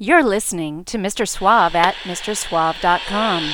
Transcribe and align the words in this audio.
You're 0.00 0.22
listening 0.22 0.84
to 0.84 0.96
Mr. 0.96 1.26
Suave 1.26 1.74
at 1.74 1.96
MrSuave.com. 2.04 3.52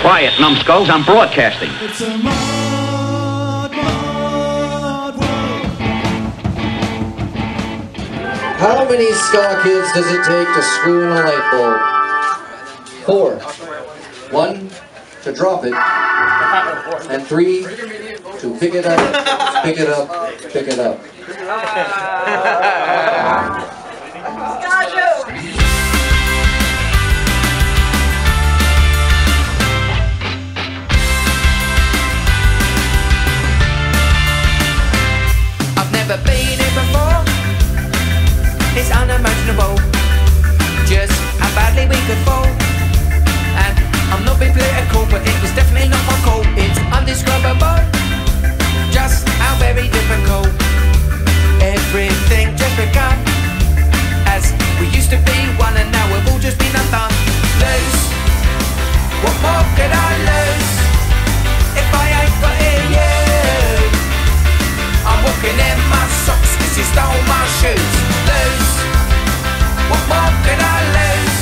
Quiet, 0.00 0.40
numbskulls, 0.40 0.88
I'm 0.88 1.04
broadcasting. 1.04 1.68
It's 1.82 2.00
a 2.00 2.16
mod, 2.16 3.72
mod 3.72 5.16
world. 5.18 5.76
How 8.56 8.88
many 8.88 9.12
ska 9.12 9.60
kids 9.62 9.92
does 9.92 10.10
it 10.10 10.24
take 10.24 10.48
to 10.48 10.62
screw 10.62 11.02
in 11.02 11.10
a 11.10 11.20
light 11.20 11.50
bulb? 11.52 11.78
Four. 13.04 13.38
One, 14.30 14.70
to 15.24 15.32
drop 15.34 15.66
it. 15.66 15.74
And 17.10 17.22
three, 17.22 17.66
to 18.40 18.58
pick 18.58 18.74
it 18.74 18.86
up, 18.86 19.64
pick 19.64 19.78
it 19.78 19.88
up, 19.88 20.08
pick 20.52 20.68
it 20.68 20.78
up. 20.78 20.98
Ah. 21.52 22.89
Difficult 50.10 50.50
everything 51.62 52.50
just 52.58 52.74
begun. 52.74 53.14
As 54.26 54.50
we 54.80 54.86
used 54.90 55.10
to 55.10 55.18
be 55.22 55.38
one, 55.54 55.76
and 55.78 55.86
now 55.92 56.04
we've 56.10 56.26
all 56.32 56.42
just 56.42 56.58
been 56.58 56.74
undone. 56.74 57.14
Lose, 57.62 58.00
what 59.22 59.36
more 59.38 59.64
could 59.78 59.92
I 59.94 60.10
lose? 60.30 60.70
If 61.78 61.88
I 61.94 62.06
ain't 62.20 62.36
got 62.42 62.56
you. 62.90 63.14
I'm 65.06 65.20
walking 65.22 65.58
in 65.70 65.78
my 65.94 66.04
socks 66.26 66.52
cause 66.58 66.74
you 66.74 66.86
stole 66.90 67.22
my 67.30 67.44
shoes. 67.62 67.94
Lose. 68.26 68.72
What 69.90 70.02
more 70.10 70.32
could 70.42 70.58
I 70.58 70.78
lose? 70.98 71.38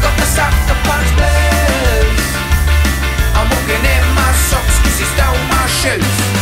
Got 0.00 0.14
the 0.16 0.26
sucker 0.36 0.78
punch 0.88 1.10
blues. 1.20 2.24
I'm 3.36 3.46
walking 3.52 3.84
in 3.84 4.04
my 4.16 4.30
socks 4.48 4.76
cause 4.80 4.96
you 5.00 5.08
stole 5.12 5.42
my 5.52 5.66
shoes. 5.84 6.37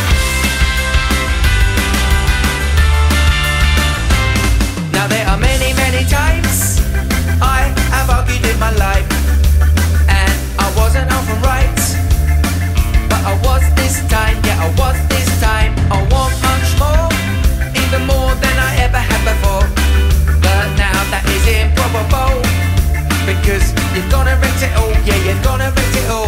Gonna 24.09 24.35
rent 24.41 24.61
it 24.61 24.75
all, 24.77 24.91
yeah, 25.05 25.15
you're 25.25 25.43
gonna 25.43 25.71
rent 25.71 25.95
it 25.95 26.09
all. 26.09 26.25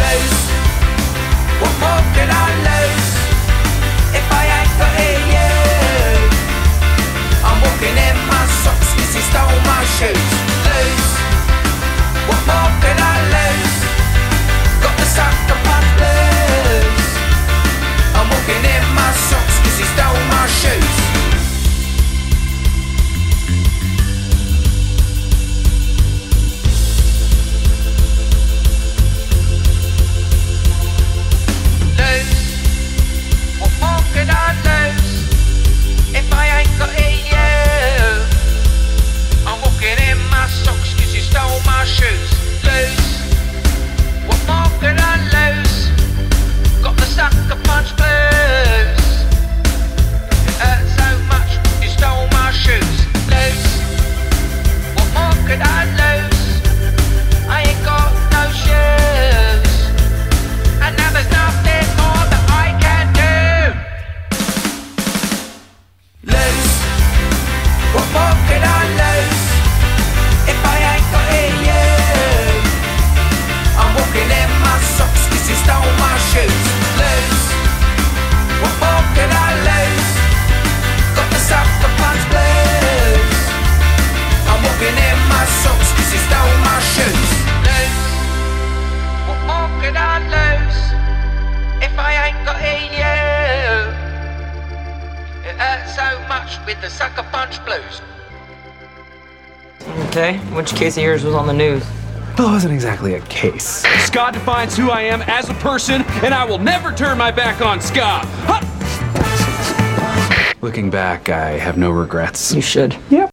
Lose, 0.00 0.38
what 1.60 1.74
more 1.80 2.02
could 2.14 2.30
I 2.30 2.46
lose 2.66 3.17
case 100.88 100.96
of 100.96 101.02
yours 101.02 101.22
was 101.22 101.34
on 101.34 101.46
the 101.46 101.52
news? 101.52 101.84
That 102.38 102.46
wasn't 102.46 102.72
exactly 102.72 103.12
a 103.12 103.20
case. 103.22 103.84
Scott 104.06 104.32
defines 104.32 104.74
who 104.74 104.90
I 104.90 105.02
am 105.02 105.20
as 105.22 105.50
a 105.50 105.54
person, 105.54 106.00
and 106.24 106.32
I 106.32 106.46
will 106.46 106.56
never 106.56 106.92
turn 106.92 107.18
my 107.18 107.30
back 107.30 107.60
on 107.60 107.78
Scott. 107.78 108.24
Huh! 108.46 108.64
Looking 110.62 110.88
back, 110.88 111.28
I 111.28 111.58
have 111.58 111.76
no 111.76 111.90
regrets. 111.90 112.54
You 112.54 112.62
should. 112.62 112.96
Yep. 113.10 113.30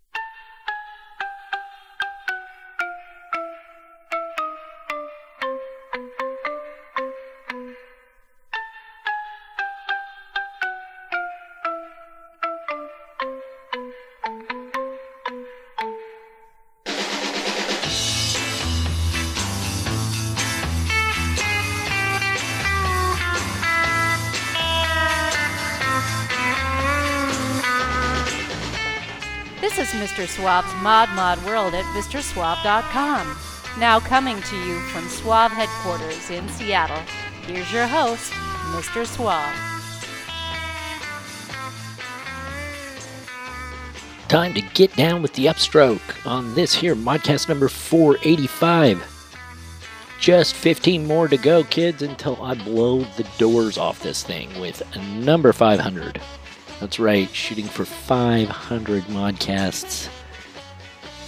Mr. 29.96 30.28
Suave's 30.28 30.74
Mod 30.82 31.10
Mod 31.10 31.44
World 31.46 31.74
at 31.74 31.86
MrSuave.com. 31.96 33.38
Now 33.80 34.00
coming 34.00 34.42
to 34.42 34.56
you 34.66 34.80
from 34.92 35.08
Suave 35.10 35.52
headquarters 35.52 36.30
in 36.30 36.48
Seattle, 36.50 37.02
here's 37.46 37.72
your 37.72 37.88
host, 37.88 38.32
Mr. 38.72 39.06
Suave. 39.06 39.54
Time 44.28 44.54
to 44.54 44.62
get 44.74 44.96
down 44.96 45.22
with 45.22 45.34
the 45.34 45.46
upstroke 45.46 46.26
on 46.26 46.56
this 46.56 46.74
here 46.74 46.96
modcast 46.96 47.48
number 47.48 47.70
485. 47.70 49.12
Just 50.20 50.56
15 50.56 51.06
more 51.06 51.28
to 51.28 51.38
go, 51.38 51.64
kids, 51.64 52.02
until 52.02 52.42
I 52.42 52.56
blow 52.56 53.02
the 53.18 53.28
doors 53.38 53.78
off 53.78 54.02
this 54.02 54.24
thing 54.24 54.60
with 54.60 54.82
number 54.98 55.54
500. 55.54 56.20
That's 56.80 57.00
right, 57.00 57.30
shooting 57.30 57.66
for 57.66 57.86
500 57.86 59.04
modcasts. 59.06 60.10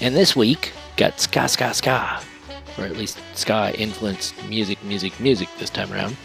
And 0.01 0.15
this 0.15 0.35
week, 0.35 0.73
got 0.97 1.19
ska, 1.19 1.47
ska, 1.47 1.73
ska. 1.73 2.21
Or 2.77 2.83
at 2.83 2.97
least 2.97 3.19
ska 3.33 3.71
influenced 3.75 4.35
music, 4.47 4.83
music, 4.83 5.19
music 5.19 5.49
this 5.57 5.69
time 5.69 5.91
around. 5.91 6.17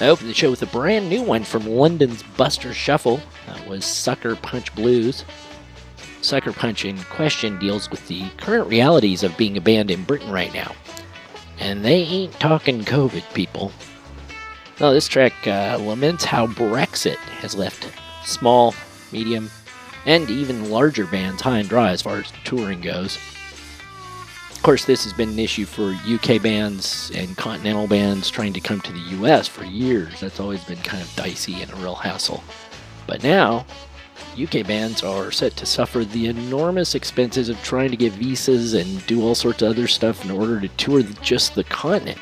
I 0.00 0.08
opened 0.08 0.30
the 0.30 0.34
show 0.34 0.50
with 0.50 0.62
a 0.62 0.66
brand 0.66 1.08
new 1.08 1.22
one 1.22 1.42
from 1.42 1.66
London's 1.66 2.22
Buster 2.22 2.72
Shuffle. 2.72 3.20
That 3.46 3.66
was 3.66 3.84
Sucker 3.84 4.36
Punch 4.36 4.72
Blues. 4.76 5.24
Sucker 6.22 6.52
Punch 6.52 6.84
in 6.84 6.98
question 7.04 7.58
deals 7.58 7.90
with 7.90 8.06
the 8.06 8.28
current 8.36 8.68
realities 8.68 9.24
of 9.24 9.36
being 9.36 9.56
a 9.56 9.60
band 9.60 9.90
in 9.90 10.04
Britain 10.04 10.30
right 10.30 10.54
now. 10.54 10.72
And 11.58 11.84
they 11.84 12.02
ain't 12.02 12.32
talking 12.34 12.84
COVID, 12.84 13.34
people. 13.34 13.72
No, 14.80 14.92
this 14.92 15.08
track 15.08 15.32
uh, 15.44 15.76
laments 15.80 16.24
how 16.24 16.46
Brexit 16.46 17.16
has 17.16 17.56
left 17.56 17.88
small, 18.24 18.74
medium, 19.10 19.50
and 20.06 20.30
even 20.30 20.70
larger 20.70 21.04
bands 21.04 21.42
high 21.42 21.58
and 21.58 21.68
dry 21.68 21.90
as 21.90 22.02
far 22.02 22.18
as 22.18 22.32
touring 22.44 22.80
goes. 22.80 23.18
Of 24.52 24.62
course, 24.62 24.84
this 24.84 25.02
has 25.02 25.12
been 25.12 25.30
an 25.30 25.38
issue 25.38 25.64
for 25.64 25.96
UK 26.06 26.40
bands 26.40 27.10
and 27.12 27.36
continental 27.36 27.88
bands 27.88 28.30
trying 28.30 28.52
to 28.52 28.60
come 28.60 28.80
to 28.82 28.92
the 28.92 29.16
US 29.20 29.48
for 29.48 29.64
years. 29.64 30.20
That's 30.20 30.38
always 30.38 30.62
been 30.62 30.78
kind 30.78 31.02
of 31.02 31.12
dicey 31.16 31.60
and 31.60 31.72
a 31.72 31.76
real 31.76 31.96
hassle. 31.96 32.44
But 33.08 33.24
now, 33.24 33.66
UK 34.40 34.64
bands 34.64 35.02
are 35.02 35.32
set 35.32 35.56
to 35.56 35.66
suffer 35.66 36.04
the 36.04 36.26
enormous 36.26 36.94
expenses 36.94 37.48
of 37.48 37.60
trying 37.64 37.90
to 37.90 37.96
get 37.96 38.12
visas 38.12 38.74
and 38.74 39.04
do 39.06 39.22
all 39.22 39.34
sorts 39.34 39.62
of 39.62 39.70
other 39.70 39.88
stuff 39.88 40.24
in 40.24 40.30
order 40.30 40.60
to 40.60 40.68
tour 40.68 41.02
just 41.22 41.56
the 41.56 41.64
continent. 41.64 42.18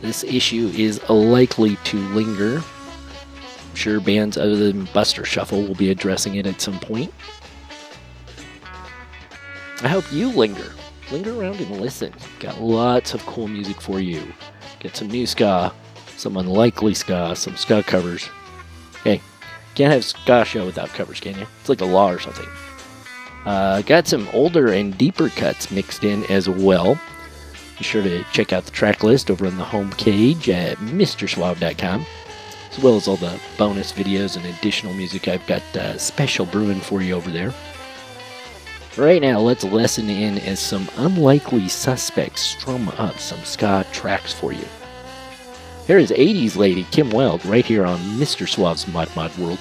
This 0.00 0.24
issue 0.24 0.70
is 0.74 1.00
likely 1.08 1.76
to 1.76 1.96
linger. 2.10 2.56
I'm 2.58 3.74
sure 3.74 4.00
bands 4.00 4.36
other 4.36 4.56
than 4.56 4.84
Buster 4.86 5.24
Shuffle 5.24 5.62
will 5.62 5.74
be 5.74 5.90
addressing 5.90 6.34
it 6.36 6.46
at 6.46 6.60
some 6.60 6.78
point. 6.78 7.12
I 9.82 9.88
hope 9.88 10.10
you 10.12 10.28
linger. 10.30 10.72
Linger 11.10 11.38
around 11.38 11.60
and 11.60 11.80
listen. 11.80 12.12
Got 12.40 12.60
lots 12.60 13.14
of 13.14 13.24
cool 13.26 13.48
music 13.48 13.80
for 13.80 14.00
you. 14.00 14.32
Get 14.80 14.96
some 14.96 15.08
new 15.08 15.26
ska, 15.26 15.72
some 16.16 16.36
unlikely 16.36 16.94
ska, 16.94 17.34
some 17.36 17.56
ska 17.56 17.82
covers. 17.82 18.28
Hey, 19.04 19.20
can't 19.74 19.92
have 19.92 20.04
ska 20.04 20.44
show 20.44 20.66
without 20.66 20.88
covers, 20.90 21.20
can 21.20 21.38
you? 21.38 21.46
It's 21.60 21.68
like 21.68 21.80
a 21.80 21.86
law 21.86 22.10
or 22.10 22.18
something. 22.18 22.48
Uh, 23.44 23.82
got 23.82 24.08
some 24.08 24.28
older 24.32 24.72
and 24.72 24.96
deeper 24.98 25.28
cuts 25.28 25.70
mixed 25.70 26.02
in 26.02 26.24
as 26.24 26.48
well. 26.48 26.98
Be 27.78 27.84
sure 27.84 28.02
to 28.02 28.24
check 28.32 28.52
out 28.52 28.64
the 28.64 28.70
track 28.70 29.02
list 29.02 29.30
over 29.30 29.46
on 29.46 29.58
the 29.58 29.64
home 29.64 29.90
page 29.92 30.48
at 30.48 30.78
MrSuave.com, 30.78 32.06
as 32.70 32.78
well 32.78 32.96
as 32.96 33.06
all 33.06 33.16
the 33.16 33.38
bonus 33.58 33.92
videos 33.92 34.36
and 34.36 34.46
additional 34.46 34.94
music 34.94 35.28
I've 35.28 35.46
got 35.46 35.62
uh, 35.76 35.98
special 35.98 36.46
brewing 36.46 36.80
for 36.80 37.02
you 37.02 37.14
over 37.14 37.30
there. 37.30 37.52
Right 38.96 39.20
now, 39.20 39.40
let's 39.40 39.62
listen 39.62 40.08
in 40.08 40.38
as 40.38 40.58
some 40.58 40.88
unlikely 40.96 41.68
suspects 41.68 42.40
strum 42.40 42.88
up 42.96 43.18
some 43.18 43.44
ska 43.44 43.84
tracks 43.92 44.32
for 44.32 44.52
you. 44.54 44.64
Here 45.86 45.98
is 45.98 46.10
80s 46.10 46.56
lady 46.56 46.84
Kim 46.90 47.10
Wilde 47.10 47.44
right 47.44 47.64
here 47.64 47.84
on 47.84 47.98
Mr. 48.18 48.48
Suave's 48.48 48.88
Mod 48.88 49.14
Mod 49.14 49.36
World. 49.36 49.58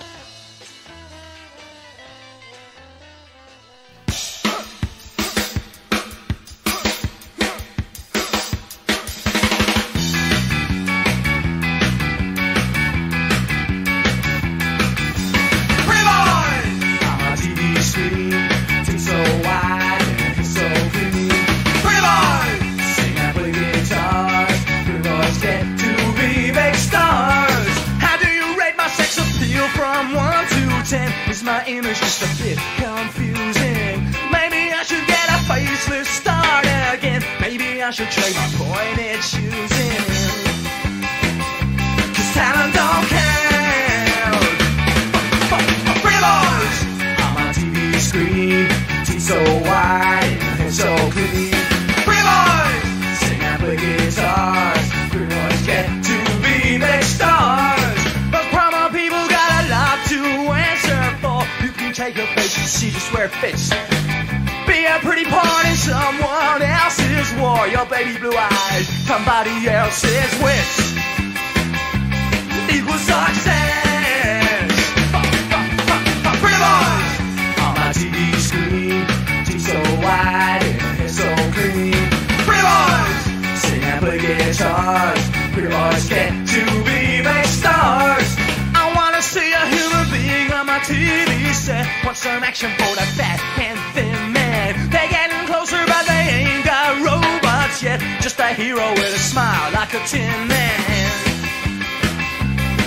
Play 84.46 84.52
guitars. 84.52 85.30
Pretty 85.54 85.68
boys 85.70 86.10
get 86.10 86.32
to 86.48 86.66
be 86.84 87.22
big 87.22 87.46
stars. 87.46 88.36
I 88.76 88.92
wanna 88.96 89.22
see 89.22 89.52
a 89.52 89.66
human 89.68 90.06
being 90.12 90.52
on 90.52 90.66
my 90.68 90.80
TV 90.80 91.54
set. 91.54 91.88
Want 92.04 92.18
some 92.18 92.44
action 92.44 92.72
for 92.72 92.96
that 92.96 93.10
fat 93.18 93.40
and 93.60 93.80
thin 93.94 94.34
man. 94.34 94.90
They're 94.90 95.10
getting 95.10 95.48
closer, 95.48 95.82
but 95.86 96.06
they 96.06 96.24
ain't 96.40 96.66
got 96.66 97.02
robots 97.02 97.82
yet. 97.82 98.00
Just 98.22 98.40
a 98.40 98.48
hero 98.48 98.88
with 98.92 99.16
a 99.16 99.24
smile 99.32 99.72
like 99.74 99.94
a 99.94 100.02
tin 100.06 100.48
man. 100.48 101.12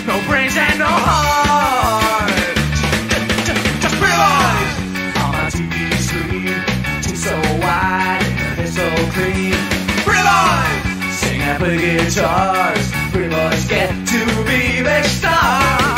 No 0.06 0.16
brains 0.26 0.56
and 0.56 0.78
no 0.78 0.86
heart. 0.86 2.37
Play 11.58 11.76
guitars. 11.76 12.92
Pretty 13.10 13.28
boys 13.28 13.64
get 13.68 13.90
to 13.90 14.26
be 14.44 14.82
big 14.82 15.04
stars. 15.04 15.97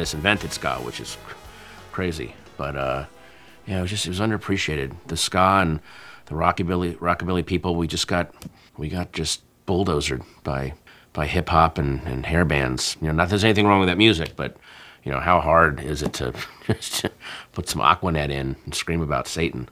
Bendis 0.00 0.14
invented 0.14 0.52
ska, 0.52 0.76
which 0.76 0.98
is 0.98 1.18
crazy. 1.92 2.34
But 2.56 2.76
uh, 2.76 3.04
yeah, 3.66 3.78
it 3.78 3.82
was 3.82 3.90
just 3.90 4.06
it 4.06 4.08
was 4.08 4.20
underappreciated. 4.20 4.94
The 5.06 5.16
ska 5.16 5.58
and 5.60 5.80
the 6.26 6.34
rockabilly 6.34 6.96
rockabilly 6.96 7.44
people. 7.44 7.76
We 7.76 7.86
just 7.86 8.08
got 8.08 8.32
we 8.78 8.88
got 8.88 9.12
just 9.12 9.42
bulldozered 9.66 10.24
by 10.42 10.72
by 11.12 11.26
hip 11.26 11.50
hop 11.50 11.76
and, 11.76 12.00
and 12.04 12.24
hair 12.24 12.46
bands. 12.46 12.96
You 13.00 13.08
know, 13.08 13.14
not 13.14 13.28
there's 13.28 13.44
anything 13.44 13.66
wrong 13.66 13.80
with 13.80 13.88
that 13.88 13.98
music, 13.98 14.36
but 14.36 14.56
you 15.04 15.12
know, 15.12 15.20
how 15.20 15.40
hard 15.40 15.80
is 15.80 16.02
it 16.02 16.14
to 16.14 16.32
just 16.66 17.06
put 17.52 17.68
some 17.68 17.82
Aquanet 17.82 18.30
in 18.30 18.56
and 18.64 18.74
scream 18.74 19.02
about 19.02 19.28
Satan? 19.28 19.68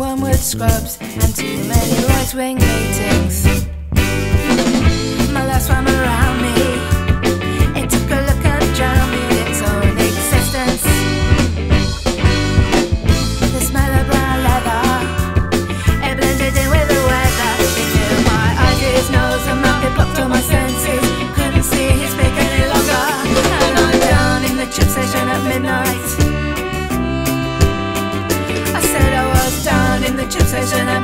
one 0.00 0.22
with 0.22 0.42
scrubs 0.42 0.96
and 0.98 1.36
too 1.36 1.58
many 1.68 2.06
right 2.06 2.34
wing 2.34 2.56
meetings. 2.56 3.44
My 5.30 5.44
last 5.44 5.68
time 5.68 5.86
around. 5.86 6.19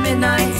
midnight. 0.09 0.56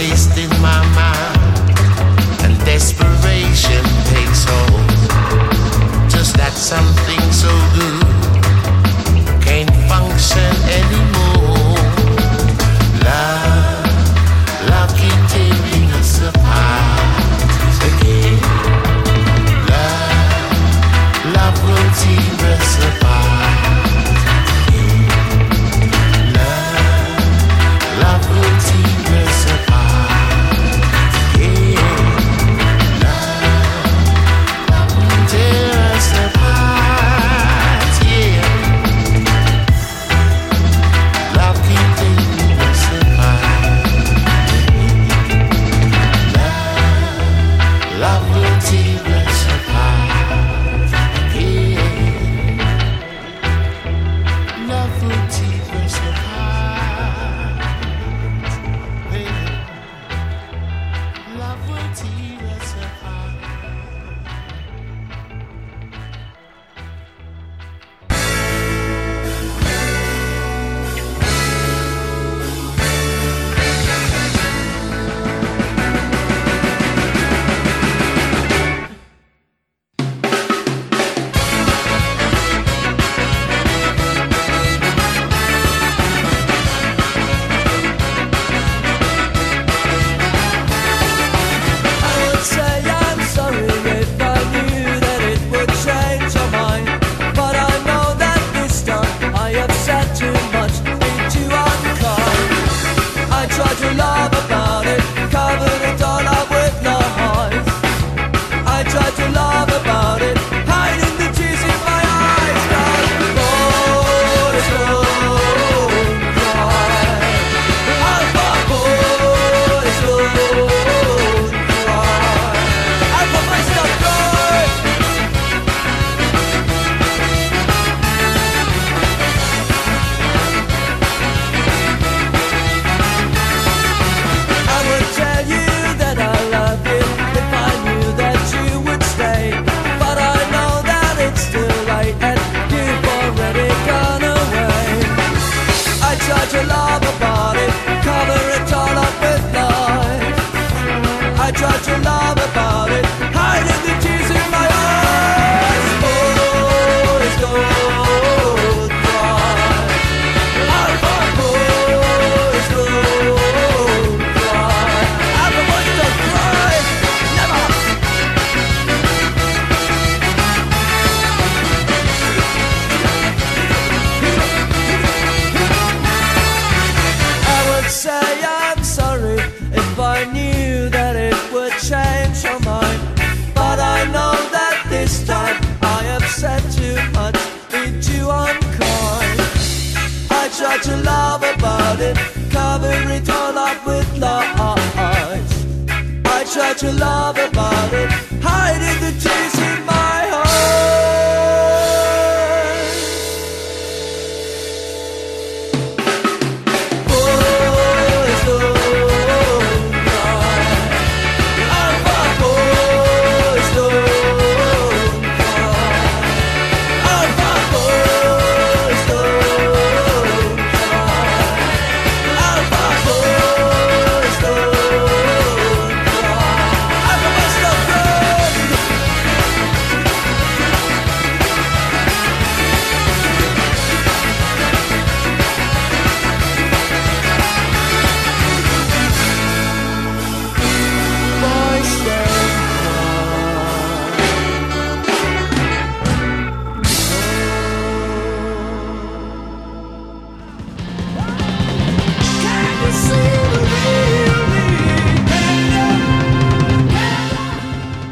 Taste 0.00 0.39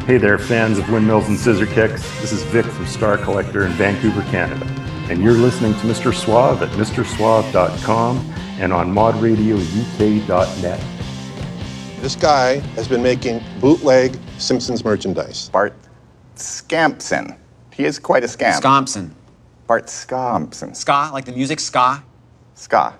Hey 0.08 0.16
there, 0.16 0.38
fans 0.38 0.78
of 0.78 0.90
windmills 0.90 1.28
and 1.28 1.38
scissor 1.38 1.66
kicks. 1.66 2.00
This 2.22 2.32
is 2.32 2.42
Vic 2.44 2.64
from 2.64 2.86
Star 2.86 3.18
Collector 3.18 3.66
in 3.66 3.72
Vancouver, 3.72 4.22
Canada. 4.30 4.64
And 5.10 5.22
you're 5.22 5.34
listening 5.34 5.74
to 5.74 5.80
Mr. 5.80 6.14
Suave 6.14 6.62
at 6.62 6.70
MrSuave.com 6.70 8.16
and 8.58 8.72
on 8.72 8.90
modradiouk.net. 8.90 10.80
This 12.00 12.16
guy 12.16 12.54
has 12.54 12.88
been 12.88 13.02
making 13.02 13.42
bootleg 13.60 14.18
Simpsons 14.38 14.82
merchandise. 14.82 15.50
Bart 15.50 15.74
Scampson. 16.36 17.36
He 17.74 17.84
is 17.84 17.98
quite 17.98 18.24
a 18.24 18.28
scamp. 18.28 18.64
Scompson. 18.64 19.10
Bart 19.66 19.90
Scampson. 19.90 20.74
Ska, 20.74 21.10
like 21.12 21.26
the 21.26 21.32
music, 21.32 21.60
ska. 21.60 22.02
Ska. 22.54 22.94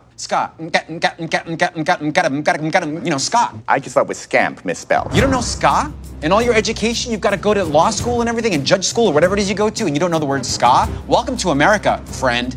Him, 2.83 3.05
you 3.05 3.11
know, 3.11 3.19
ska. 3.19 3.55
I 3.69 3.79
just 3.79 3.95
thought 3.95 4.09
with 4.09 4.17
scamp 4.17 4.65
misspelled. 4.65 5.15
You 5.15 5.21
don't 5.21 5.31
know 5.31 5.41
ska? 5.41 5.93
In 6.23 6.33
all 6.33 6.43
your 6.43 6.55
education, 6.55 7.13
you've 7.13 7.21
got 7.21 7.31
to 7.31 7.37
go 7.37 7.55
to 7.55 7.63
law 7.63 7.91
school 7.91 8.19
and 8.21 8.29
everything, 8.29 8.53
and 8.53 8.67
judge 8.67 8.85
school 8.85 9.07
or 9.07 9.13
whatever 9.13 9.35
it 9.35 9.41
is 9.41 9.49
you 9.49 9.55
go 9.55 9.71
to, 9.71 9.87
and 9.87 9.95
you 9.95 10.01
don't 10.01 10.11
know 10.11 10.19
the 10.19 10.27
word 10.27 10.45
ska? 10.45 10.89
Welcome 11.07 11.37
to 11.37 11.51
America, 11.51 12.03
friend. 12.07 12.57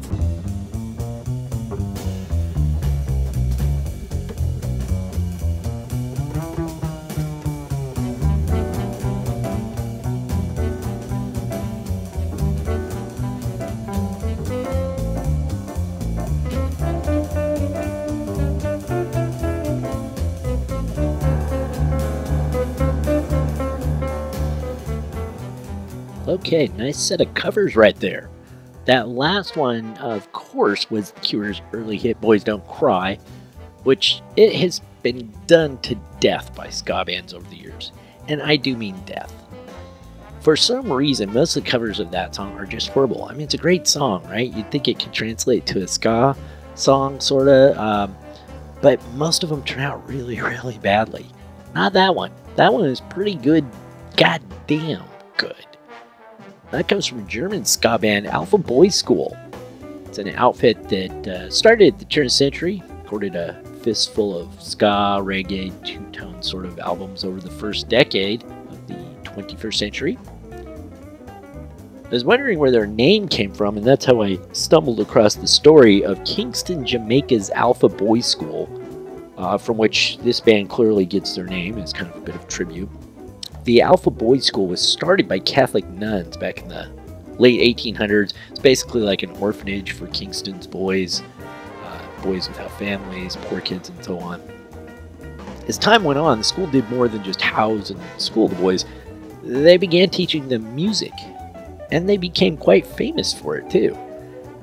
Okay, 26.32 26.70
nice 26.78 26.98
set 26.98 27.20
of 27.20 27.34
covers 27.34 27.76
right 27.76 27.98
there. 27.98 28.30
That 28.86 29.10
last 29.10 29.58
one, 29.58 29.98
of 29.98 30.32
course, 30.32 30.90
was 30.90 31.12
Cure's 31.22 31.62
early 31.74 31.98
hit 31.98 32.22
Boys 32.22 32.46
Don't 32.46 32.66
Cry, 32.70 33.20
which 33.84 34.22
it 34.38 34.56
has 34.56 34.80
been 35.04 35.30
done 35.46 35.78
to 35.80 35.96
death 36.22 36.56
by 36.56 36.70
ska 36.70 37.04
bands 37.04 37.34
over 37.34 37.46
the 37.50 37.58
years. 37.58 37.92
And 38.30 38.42
I 38.42 38.56
do 38.56 38.78
mean 38.78 38.98
death. 39.06 39.34
For 40.40 40.56
some 40.56 40.90
reason, 40.90 41.34
most 41.34 41.58
of 41.58 41.66
the 41.66 41.70
covers 41.70 42.00
of 42.00 42.12
that 42.12 42.34
song 42.34 42.58
are 42.58 42.66
just 42.66 42.88
horrible. 42.88 43.26
I 43.26 43.34
mean, 43.34 43.42
it's 43.42 43.54
a 43.54 43.58
great 43.58 43.86
song, 43.86 44.24
right? 44.30 44.54
You'd 44.54 44.72
think 44.72 44.88
it 44.88 45.00
could 45.00 45.12
translate 45.12 45.66
to 45.66 45.84
a 45.84 45.88
ska 45.88 46.38
song, 46.76 47.20
sort 47.20 47.50
of, 47.50 47.78
um, 47.78 48.16
but 48.82 49.06
most 49.16 49.44
of 49.44 49.50
them 49.50 49.66
turn 49.66 49.82
out 49.82 50.08
really, 50.08 50.40
really 50.42 50.78
badly. 50.78 51.26
Not 51.76 51.92
that 51.92 52.16
one. 52.16 52.32
That 52.56 52.72
one 52.72 52.86
is 52.86 53.02
pretty 53.02 53.36
good, 53.36 53.66
goddamn 54.16 55.04
good. 55.36 55.66
That 56.72 56.88
comes 56.88 57.06
from 57.06 57.28
German 57.28 57.66
ska 57.66 57.98
band 57.98 58.28
Alpha 58.28 58.58
Boys 58.58 58.96
School. 58.96 59.38
It's 60.06 60.20
an 60.20 60.30
outfit 60.30 60.88
that 60.88 61.28
uh, 61.28 61.50
started 61.50 61.94
at 61.94 62.00
the 62.00 62.06
turn 62.06 62.24
of 62.24 62.28
the 62.28 62.36
century, 62.36 62.82
recorded 63.04 63.36
a 63.36 63.62
fistful 63.82 64.38
of 64.38 64.62
ska, 64.62 65.20
reggae, 65.22 65.74
two 65.86 66.04
tone 66.12 66.42
sort 66.42 66.66
of 66.66 66.80
albums 66.80 67.26
over 67.26 67.42
the 67.42 67.52
first 67.52 67.90
decade 67.90 68.44
of 68.44 68.88
the 68.88 68.94
21st 69.24 69.74
century. 69.74 70.18
I 72.06 72.10
was 72.10 72.24
wondering 72.24 72.58
where 72.58 72.72
their 72.72 72.88
name 72.88 73.28
came 73.28 73.54
from, 73.54 73.76
and 73.76 73.86
that's 73.86 74.06
how 74.06 74.22
I 74.22 74.38
stumbled 74.54 75.02
across 75.02 75.36
the 75.36 75.48
story 75.48 76.06
of 76.06 76.24
Kingston, 76.24 76.86
Jamaica's 76.86 77.50
Alpha 77.50 77.90
Boys 77.90 78.26
School, 78.26 78.70
uh, 79.38 79.58
from 79.58 79.78
which 79.78 80.20
this 80.20 80.40
band 80.40 80.70
clearly 80.70 81.06
gets 81.06 81.36
their 81.36 81.46
name. 81.46 81.78
as 81.80 81.92
kind 81.92 82.10
of 82.10 82.16
a 82.16 82.22
bit 82.22 82.36
of 82.36 82.48
tribute. 82.48 82.90
The 83.64 83.82
Alpha 83.82 84.10
Boys 84.10 84.46
School 84.46 84.68
was 84.68 84.82
started 84.82 85.28
by 85.28 85.38
Catholic 85.38 85.88
nuns 85.90 86.36
back 86.36 86.64
in 86.64 86.68
the 86.68 86.90
late 87.38 87.78
1800s. 87.78 88.34
It's 88.50 88.60
basically 88.60 89.02
like 89.02 89.22
an 89.22 89.30
orphanage 89.38 89.92
for 89.92 90.08
Kingston's 90.08 90.66
boys, 90.66 91.22
uh, 91.84 92.22
boys 92.24 92.48
without 92.48 92.72
families, 92.80 93.36
poor 93.36 93.62
kids, 93.62 93.90
and 93.90 94.04
so 94.04 94.18
on. 94.20 94.42
As 95.68 95.78
time 95.78 96.04
went 96.04 96.18
on, 96.18 96.40
the 96.40 96.44
school 96.44 96.66
did 96.68 96.90
more 96.90 97.08
than 97.08 97.24
just 97.24 97.40
house 97.40 97.92
and 97.92 98.00
school 98.18 98.48
the 98.48 98.56
boys. 98.56 98.86
They 99.44 99.78
began 99.78 100.10
teaching 100.10 100.48
them 100.48 100.76
music, 100.76 101.14
and 101.92 102.10
they 102.10 102.18
became 102.18 102.58
quite 102.58 102.86
famous 102.86 103.32
for 103.32 103.58
it 103.58 103.70
too. 103.70 103.96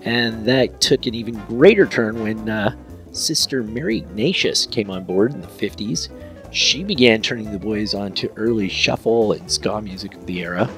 And 0.03 0.45
that 0.47 0.81
took 0.81 1.07
an 1.07 1.15
even 1.15 1.35
greater 1.47 1.87
turn 1.87 2.21
when 2.21 2.49
uh, 2.49 2.75
Sister 3.13 3.63
Mary 3.63 3.99
Ignatius 3.99 4.67
came 4.67 4.91
on 4.91 5.05
board 5.05 5.35
in 5.35 5.41
the 5.41 5.47
50s. 5.47 6.09
She 6.51 6.83
began 6.83 7.21
turning 7.21 7.53
the 7.53 7.59
boys 7.59 7.95
on 7.95 8.13
to 8.15 8.33
early 8.37 8.69
shuffle 8.69 9.33
and 9.33 9.51
ska 9.51 9.81
music 9.81 10.15
of 10.15 10.27
the 10.27 10.41
era. 10.41 10.71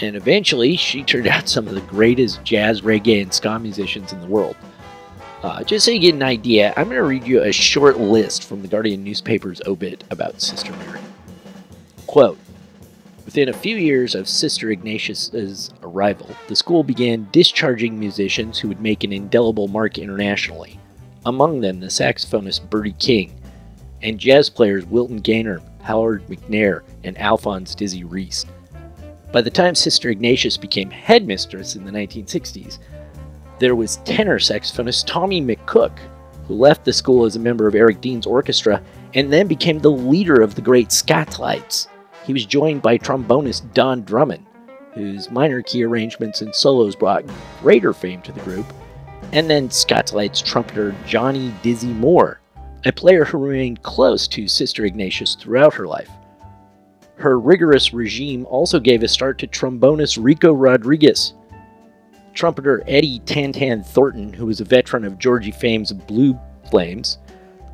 And 0.00 0.16
eventually, 0.16 0.76
she 0.76 1.02
turned 1.02 1.26
out 1.26 1.48
some 1.48 1.68
of 1.68 1.74
the 1.74 1.80
greatest 1.82 2.42
jazz, 2.42 2.80
reggae, 2.80 3.22
and 3.22 3.32
ska 3.32 3.58
musicians 3.58 4.12
in 4.12 4.20
the 4.20 4.26
world. 4.26 4.56
Uh, 5.42 5.62
just 5.64 5.84
so 5.84 5.90
you 5.90 6.00
get 6.00 6.14
an 6.14 6.22
idea, 6.22 6.74
I'm 6.76 6.84
going 6.84 6.96
to 6.96 7.02
read 7.02 7.26
you 7.26 7.42
a 7.42 7.52
short 7.52 7.98
list 7.98 8.44
from 8.44 8.62
the 8.62 8.68
Guardian 8.68 9.02
newspaper's 9.02 9.62
obit 9.66 10.04
about 10.10 10.40
Sister 10.40 10.72
Mary. 10.72 11.00
Quote 12.06 12.38
Within 13.24 13.48
a 13.48 13.54
few 13.54 13.76
years 13.76 14.14
of 14.14 14.28
Sister 14.28 14.70
Ignatius's 14.70 15.72
arrival, 15.82 16.34
the 16.48 16.56
school 16.56 16.82
began 16.82 17.28
discharging 17.30 17.98
musicians 17.98 18.58
who 18.58 18.68
would 18.68 18.80
make 18.80 19.04
an 19.04 19.12
indelible 19.12 19.68
mark 19.68 19.98
internationally. 19.98 20.80
Among 21.24 21.60
them, 21.60 21.80
the 21.80 21.86
saxophonist 21.86 22.68
Bertie 22.68 22.92
King, 22.98 23.39
and 24.02 24.18
jazz 24.18 24.48
players 24.48 24.86
Wilton 24.86 25.20
Gaynair, 25.22 25.62
Howard 25.82 26.26
McNair, 26.26 26.82
and 27.04 27.18
Alphonse 27.18 27.74
Dizzy 27.74 28.04
Reece. 28.04 28.46
By 29.32 29.40
the 29.40 29.50
time 29.50 29.74
Sister 29.74 30.10
Ignatius 30.10 30.56
became 30.56 30.90
headmistress 30.90 31.76
in 31.76 31.84
the 31.84 31.92
1960s, 31.92 32.78
there 33.58 33.76
was 33.76 33.98
tenor 33.98 34.38
saxophonist 34.38 35.06
Tommy 35.06 35.40
McCook, 35.40 35.98
who 36.46 36.54
left 36.54 36.84
the 36.84 36.92
school 36.92 37.24
as 37.24 37.36
a 37.36 37.40
member 37.40 37.68
of 37.68 37.74
Eric 37.74 38.00
Dean's 38.00 38.26
orchestra 38.26 38.82
and 39.14 39.32
then 39.32 39.46
became 39.46 39.78
the 39.78 39.90
leader 39.90 40.40
of 40.40 40.54
the 40.54 40.62
great 40.62 40.88
Skatalites. 40.88 41.86
He 42.24 42.32
was 42.32 42.44
joined 42.44 42.82
by 42.82 42.98
trombonist 42.98 43.72
Don 43.72 44.02
Drummond, 44.02 44.44
whose 44.94 45.30
minor 45.30 45.62
key 45.62 45.84
arrangements 45.84 46.40
and 46.40 46.54
solos 46.54 46.96
brought 46.96 47.24
greater 47.60 47.92
fame 47.92 48.22
to 48.22 48.32
the 48.32 48.40
group, 48.40 48.66
and 49.32 49.48
then 49.48 49.68
Skatalites 49.68 50.44
trumpeter 50.44 50.94
Johnny 51.06 51.54
Dizzy 51.62 51.92
Moore, 51.92 52.39
a 52.84 52.92
player 52.92 53.24
who 53.24 53.38
remained 53.38 53.82
close 53.82 54.26
to 54.28 54.48
Sister 54.48 54.84
Ignatius 54.84 55.34
throughout 55.34 55.74
her 55.74 55.86
life. 55.86 56.10
Her 57.16 57.38
rigorous 57.38 57.92
regime 57.92 58.46
also 58.46 58.80
gave 58.80 59.02
a 59.02 59.08
start 59.08 59.38
to 59.38 59.46
trombonist 59.46 60.22
Rico 60.22 60.52
Rodriguez, 60.52 61.34
trumpeter 62.32 62.82
Eddie 62.86 63.20
Tantan 63.20 63.84
Thornton, 63.84 64.32
who 64.32 64.46
was 64.46 64.60
a 64.60 64.64
veteran 64.64 65.04
of 65.04 65.18
Georgie 65.18 65.50
Fame's 65.50 65.92
Blue 65.92 66.38
Flames, 66.70 67.18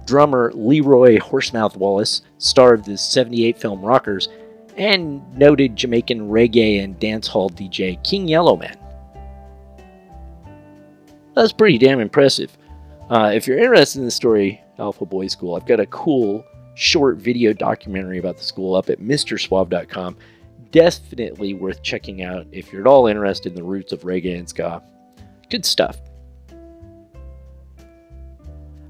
drummer 0.04 0.50
Leroy 0.54 1.18
Horsemouth 1.18 1.76
Wallace, 1.76 2.22
star 2.38 2.74
of 2.74 2.84
the 2.84 2.96
78 2.96 3.58
film 3.58 3.82
Rockers, 3.82 4.28
and 4.76 5.22
noted 5.38 5.76
Jamaican 5.76 6.28
reggae 6.28 6.82
and 6.82 6.98
dancehall 6.98 7.50
DJ 7.50 8.02
King 8.02 8.26
Yellowman. 8.26 8.76
That's 11.34 11.52
pretty 11.52 11.78
damn 11.78 12.00
impressive. 12.00 12.56
Uh, 13.08 13.30
if 13.34 13.46
you're 13.46 13.58
interested 13.58 14.00
in 14.00 14.04
the 14.04 14.10
story, 14.10 14.62
Alpha 14.78 15.04
Boys 15.04 15.32
School, 15.32 15.54
I've 15.54 15.66
got 15.66 15.80
a 15.80 15.86
cool 15.86 16.44
short 16.74 17.16
video 17.16 17.52
documentary 17.52 18.18
about 18.18 18.36
the 18.36 18.44
school 18.44 18.74
up 18.74 18.90
at 18.90 19.00
MrSuave.com. 19.00 20.16
Definitely 20.70 21.54
worth 21.54 21.82
checking 21.82 22.22
out 22.22 22.46
if 22.52 22.72
you're 22.72 22.82
at 22.82 22.86
all 22.86 23.06
interested 23.06 23.52
in 23.52 23.56
the 23.56 23.64
roots 23.64 23.92
of 23.92 24.02
reggae 24.02 24.38
and 24.38 24.48
ska. 24.48 24.82
Good 25.48 25.64
stuff. 25.64 25.98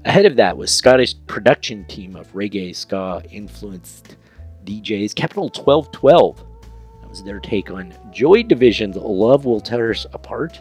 Ahead 0.03 0.25
of 0.25 0.35
that 0.37 0.57
was 0.57 0.71
Scottish 0.71 1.15
production 1.27 1.85
team 1.85 2.15
of 2.15 2.31
reggae 2.33 2.75
ska 2.75 3.21
influenced 3.29 4.17
DJs, 4.65 5.15
Capital 5.15 5.43
1212. 5.43 6.37
That 7.01 7.09
was 7.09 7.23
their 7.23 7.39
take 7.39 7.71
on 7.71 7.93
Joy 8.11 8.43
Division's 8.43 8.95
Love 8.95 9.45
Will 9.45 9.61
Tear 9.61 9.91
Us 9.91 10.05
Apart. 10.13 10.59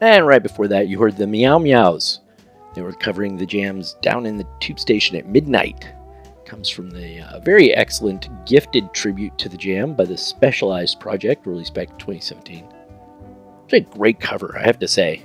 And 0.00 0.26
right 0.26 0.42
before 0.42 0.68
that, 0.68 0.88
you 0.88 0.98
heard 0.98 1.16
the 1.16 1.26
Meow 1.26 1.58
Meows. 1.58 2.20
They 2.74 2.82
were 2.82 2.92
covering 2.92 3.36
the 3.36 3.46
Jam's 3.46 3.94
down 4.02 4.26
in 4.26 4.36
the 4.36 4.46
tube 4.60 4.80
station 4.80 5.16
at 5.16 5.28
midnight. 5.28 5.86
Comes 6.44 6.68
from 6.68 6.90
the 6.90 7.20
uh, 7.20 7.40
very 7.40 7.72
excellent 7.74 8.28
Gifted 8.46 8.92
tribute 8.92 9.36
to 9.38 9.48
the 9.48 9.56
Jam 9.56 9.94
by 9.94 10.04
the 10.04 10.16
Specialized 10.16 11.00
Project, 11.00 11.46
released 11.46 11.74
back 11.74 11.90
in 11.90 11.96
2017. 11.98 12.68
It's 13.64 13.72
a 13.72 13.80
great 13.96 14.20
cover, 14.20 14.58
I 14.58 14.66
have 14.66 14.78
to 14.80 14.88
say. 14.88 15.24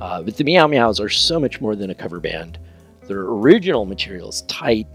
Uh, 0.00 0.22
but 0.22 0.36
the 0.36 0.44
Meow 0.44 0.66
Meows 0.66 1.00
are 1.00 1.08
so 1.08 1.38
much 1.38 1.60
more 1.60 1.76
than 1.76 1.90
a 1.90 1.94
cover 1.94 2.20
band. 2.20 2.58
Their 3.06 3.20
original 3.20 3.84
material 3.84 4.28
is 4.28 4.42
tight, 4.42 4.88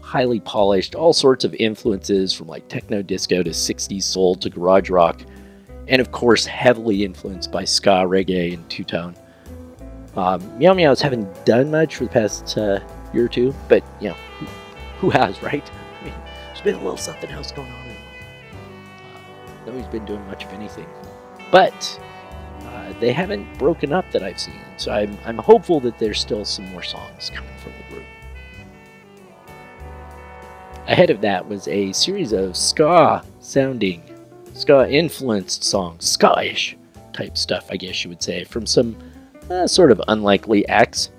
highly 0.00 0.40
polished, 0.40 0.94
all 0.94 1.12
sorts 1.12 1.44
of 1.44 1.54
influences 1.54 2.32
from 2.32 2.46
like 2.46 2.68
techno 2.68 3.02
disco 3.02 3.42
to 3.42 3.50
60s 3.50 4.02
soul 4.02 4.34
to 4.36 4.48
garage 4.48 4.90
rock, 4.90 5.22
and 5.88 6.00
of 6.00 6.12
course, 6.12 6.46
heavily 6.46 7.04
influenced 7.04 7.50
by 7.50 7.64
ska, 7.64 8.04
reggae, 8.06 8.54
and 8.54 8.68
two 8.70 8.84
tone. 8.84 9.14
Um, 10.16 10.58
Meow 10.58 10.74
Meows 10.74 11.00
haven't 11.00 11.44
done 11.46 11.70
much 11.70 11.96
for 11.96 12.04
the 12.04 12.10
past 12.10 12.58
uh, 12.58 12.80
year 13.14 13.24
or 13.24 13.28
two, 13.28 13.54
but 13.68 13.82
you 14.00 14.08
know, 14.08 14.14
who, 14.38 14.46
who 14.98 15.10
has, 15.10 15.42
right? 15.42 15.68
I 16.00 16.04
mean, 16.04 16.14
there's 16.46 16.60
been 16.60 16.74
a 16.74 16.82
little 16.82 16.96
something 16.96 17.30
else 17.30 17.50
going 17.52 17.70
on. 17.70 17.88
Uh, 17.88 19.20
nobody's 19.66 19.86
been 19.86 20.04
doing 20.04 20.24
much 20.26 20.44
of 20.44 20.52
anything, 20.52 20.86
but 21.50 22.00
uh, 22.66 22.92
they 23.00 23.12
haven't 23.12 23.58
broken 23.58 23.92
up 23.92 24.10
that 24.12 24.22
I've 24.22 24.38
seen. 24.38 24.60
So 24.76 24.92
I'm 24.92 25.16
I'm 25.24 25.38
hopeful 25.38 25.80
that 25.80 25.98
there's 25.98 26.20
still 26.20 26.44
some 26.44 26.66
more 26.72 26.82
songs 26.82 27.30
coming 27.30 27.56
from 27.58 27.72
the 27.72 27.94
group. 27.94 28.06
Ahead 30.88 31.10
of 31.10 31.20
that 31.22 31.48
was 31.48 31.68
a 31.68 31.92
series 31.92 32.32
of 32.32 32.56
ska 32.56 33.24
sounding, 33.40 34.02
ska 34.52 34.90
influenced 34.90 35.64
songs, 35.64 36.04
ska-ish 36.04 36.76
type 37.12 37.38
stuff, 37.38 37.68
I 37.70 37.76
guess 37.76 38.04
you 38.04 38.10
would 38.10 38.22
say, 38.22 38.44
from 38.44 38.66
some 38.66 38.96
uh, 39.52 39.66
sort 39.66 39.92
of 39.92 40.00
unlikely 40.08 40.66
acts. 40.68 41.10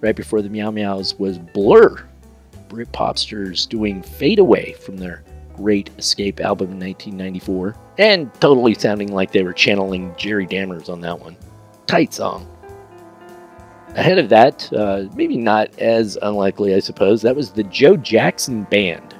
Right 0.00 0.16
before 0.16 0.42
the 0.42 0.48
Meow 0.48 0.70
Meows 0.70 1.18
was 1.18 1.38
Blur, 1.38 2.04
Brit 2.68 2.90
popsters 2.92 3.68
doing 3.68 4.02
Fade 4.02 4.38
Away 4.38 4.74
from 4.74 4.96
their 4.96 5.24
Great 5.56 5.90
Escape 5.98 6.40
album 6.40 6.70
in 6.70 6.78
1994, 6.78 7.74
and 7.98 8.32
totally 8.34 8.74
sounding 8.74 9.12
like 9.12 9.32
they 9.32 9.42
were 9.42 9.52
channeling 9.52 10.14
Jerry 10.16 10.46
Dammers 10.46 10.88
on 10.88 11.00
that 11.00 11.18
one. 11.18 11.36
Tight 11.86 12.14
song. 12.14 12.48
Ahead 13.96 14.18
of 14.18 14.28
that, 14.28 14.72
uh, 14.72 15.06
maybe 15.14 15.36
not 15.36 15.76
as 15.78 16.16
unlikely, 16.22 16.74
I 16.74 16.78
suppose, 16.78 17.22
that 17.22 17.34
was 17.34 17.50
the 17.50 17.64
Joe 17.64 17.96
Jackson 17.96 18.64
Band. 18.64 19.16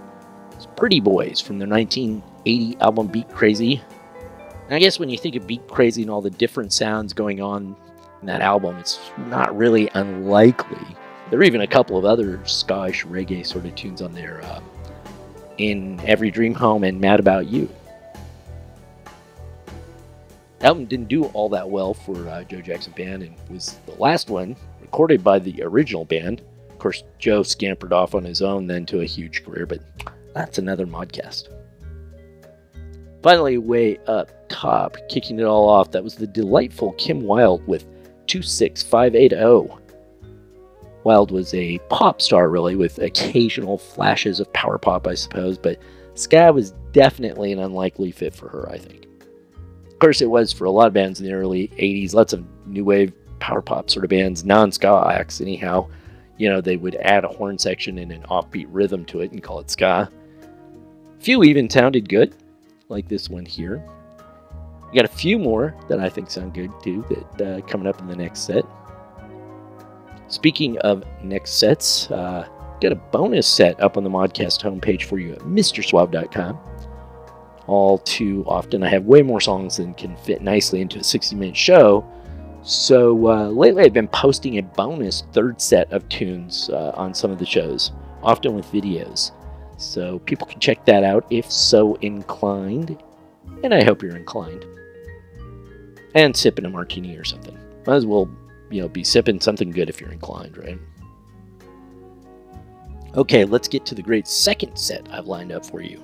It's 0.52 0.66
Pretty 0.76 1.00
Boys 1.00 1.40
from 1.40 1.58
their 1.58 1.66
1980 1.66 2.76
album 2.80 3.08
Beat 3.08 3.28
Crazy. 3.30 3.82
And 4.66 4.74
I 4.74 4.78
guess 4.78 5.00
when 5.00 5.08
you 5.08 5.18
think 5.18 5.34
of 5.34 5.46
Beat 5.46 5.66
Crazy 5.66 6.02
and 6.02 6.11
all 6.11 6.20
the 6.20 6.30
different 6.30 6.72
sounds 6.72 7.12
going 7.12 7.40
on 7.40 7.74
in 8.20 8.26
that 8.26 8.40
album, 8.40 8.76
it's 8.78 8.98
not 9.26 9.57
really 9.57 9.90
unlikely. 9.94 10.96
There 11.31 11.38
are 11.38 11.44
even 11.44 11.61
a 11.61 11.66
couple 11.66 11.98
of 11.98 12.04
other 12.04 12.40
Scottish 12.46 13.04
reggae 13.04 13.46
sort 13.46 13.66
of 13.66 13.74
tunes 13.74 14.02
on 14.02 14.12
there. 14.12 14.42
Uh, 14.42 14.61
in 15.59 16.00
Every 16.04 16.31
Dream 16.31 16.54
Home 16.54 16.85
and 16.85 17.00
Mad 17.00 17.20
About 17.20 17.48
You. 17.48 17.68
The 20.61 20.66
album 20.66 20.86
didn't 20.86 21.09
do 21.09 21.24
all 21.26 21.49
that 21.51 21.68
well 21.68 21.95
for 21.95 22.28
uh, 22.28 22.45
Joe 22.45 22.61
Jackson 22.61 22.92
Band 22.97 23.22
and 23.22 23.34
was 23.51 23.78
the 23.86 23.92
last 23.92 24.30
one 24.30 24.57
recorded 24.80 25.22
by 25.22 25.38
the 25.38 25.62
original 25.62 26.05
band. 26.05 26.42
Of 26.70 26.78
course, 26.78 27.05
Joe 27.18 27.42
scampered 27.42 27.92
off 27.92 28.14
on 28.14 28.24
his 28.24 28.42
own 28.42 28.66
then 28.66 28.86
to 28.86 29.01
a 29.01 29.05
huge 29.05 29.45
career, 29.45 29.66
but 29.66 29.80
that's 30.34 30.59
another 30.59 30.86
modcast. 30.86 31.49
Finally, 33.22 33.59
way 33.59 33.99
up 34.07 34.30
top, 34.49 34.97
kicking 35.09 35.38
it 35.38 35.45
all 35.45 35.68
off, 35.68 35.90
that 35.90 36.05
was 36.05 36.14
the 36.14 36.26
delightful 36.26 36.92
Kim 36.92 37.22
Wilde 37.22 37.66
with 37.66 37.84
26580. 38.29 39.74
Wilde 41.05 41.31
was 41.31 41.55
a 41.55 41.79
pop 41.91 42.20
star, 42.20 42.49
really, 42.49 42.76
with 42.76 42.99
occasional 42.99 43.79
flashes 43.79 44.41
of 44.41 44.53
power 44.53 44.79
pop, 44.79 45.07
I 45.07 45.14
suppose, 45.14 45.59
but 45.59 45.79
ska 46.14 46.53
was 46.53 46.72
definitely 46.93 47.53
an 47.53 47.59
unlikely 47.59 48.12
fit 48.12 48.35
for 48.35 48.49
her, 48.49 48.68
I 48.70 48.79
think. 48.79 49.07
Of 49.91 49.99
course, 49.99 50.20
it 50.20 50.31
was 50.31 50.53
for 50.53 50.64
a 50.64 50.70
lot 50.70 50.87
of 50.87 50.93
bands 50.93 51.20
in 51.20 51.26
the 51.26 51.33
early 51.33 51.68
80s, 51.79 52.14
lots 52.14 52.33
of 52.33 52.45
new 52.66 52.85
wave 52.85 53.12
power 53.41 53.62
pop 53.62 53.91
sort 53.91 54.05
of 54.05 54.11
bands, 54.11 54.45
non 54.45 54.70
ska 54.70 55.11
acts, 55.12 55.41
anyhow. 55.41 55.89
You 56.37 56.49
know, 56.49 56.61
they 56.61 56.76
would 56.76 56.95
add 56.97 57.24
a 57.24 57.29
horn 57.29 57.59
section 57.59 57.99
and 57.99 58.12
an 58.12 58.22
offbeat 58.24 58.66
rhythm 58.68 59.05
to 59.07 59.20
it 59.20 59.33
and 59.33 59.43
call 59.43 59.61
it 59.61 59.70
ska. 59.70 60.09
Few 61.20 61.43
even 61.43 61.68
sounded 61.68 62.09
good, 62.09 62.35
like 62.89 63.09
this 63.09 63.29
one 63.29 63.45
here. 63.45 63.85
We 64.91 64.97
got 64.97 65.05
a 65.05 65.09
few 65.14 65.39
more 65.39 65.74
that 65.89 66.01
I 66.01 66.09
think 66.09 66.30
sound 66.30 66.55
good 66.55 66.72
too, 66.82 67.05
that 67.11 67.47
uh, 67.47 67.61
coming 67.66 67.86
up 67.86 68.01
in 68.01 68.07
the 68.07 68.16
next 68.16 68.41
set. 68.41 68.64
Speaking 70.28 70.78
of 70.78 71.05
next 71.22 71.53
sets, 71.53 72.11
uh, 72.11 72.47
got 72.80 72.93
a 72.93 72.97
bonus 72.97 73.47
set 73.47 73.80
up 73.80 73.97
on 73.97 74.05
the 74.05 74.11
Modcast 74.11 74.62
homepage 74.62 75.05
for 75.05 75.18
you 75.18 75.32
at 75.32 75.41
MrSuave.com. 75.41 76.59
All 77.66 77.99
too 77.99 78.45
often, 78.47 78.82
I 78.82 78.89
have 78.89 79.05
way 79.05 79.20
more 79.22 79.41
songs 79.41 79.76
than 79.76 79.93
can 79.95 80.16
fit 80.16 80.41
nicely 80.41 80.80
into 80.80 80.99
a 80.99 81.05
60 81.05 81.36
minute 81.36 81.57
show. 81.57 82.07
So 82.62 83.28
uh, 83.28 83.49
lately, 83.49 83.84
I've 83.84 83.93
been 83.93 84.09
posting 84.09 84.59
a 84.59 84.62
bonus 84.62 85.24
third 85.32 85.61
set 85.61 85.93
of 85.93 86.09
tunes 86.09 86.70
uh, 86.70 86.93
on 86.95 87.14
some 87.14 87.30
of 87.30 87.39
the 87.39 87.47
shows, 87.47 87.93
often 88.22 88.55
with 88.55 88.66
videos. 88.66 89.32
So 89.76 90.18
people 90.20 90.47
can 90.47 90.61
check 90.61 90.84
that 90.86 91.05
out 91.05 91.26
if 91.30 91.51
so 91.51 91.95
inclined. 91.97 93.03
And 93.62 93.74
I 93.74 93.84
hope 93.84 94.03
you're 94.03 94.16
inclined. 94.16 94.64
And 96.14 96.36
sipping 96.36 96.64
a 96.64 96.70
martini 96.70 97.16
or 97.16 97.24
something. 97.24 97.56
Might 97.86 97.96
as 97.96 98.06
well 98.06 98.28
you 98.70 98.82
know, 98.82 98.88
be 98.88 99.04
sipping 99.04 99.40
something 99.40 99.70
good 99.70 99.88
if 99.88 100.00
you're 100.00 100.12
inclined, 100.12 100.56
right? 100.56 100.78
Okay, 103.16 103.44
let's 103.44 103.68
get 103.68 103.86
to 103.86 103.94
the 103.94 104.02
great 104.02 104.28
second 104.28 104.76
set 104.76 105.09
I've 105.11 105.26
lined 105.26 105.52
up 105.52 105.64
for 105.64 105.80
you. 105.80 106.02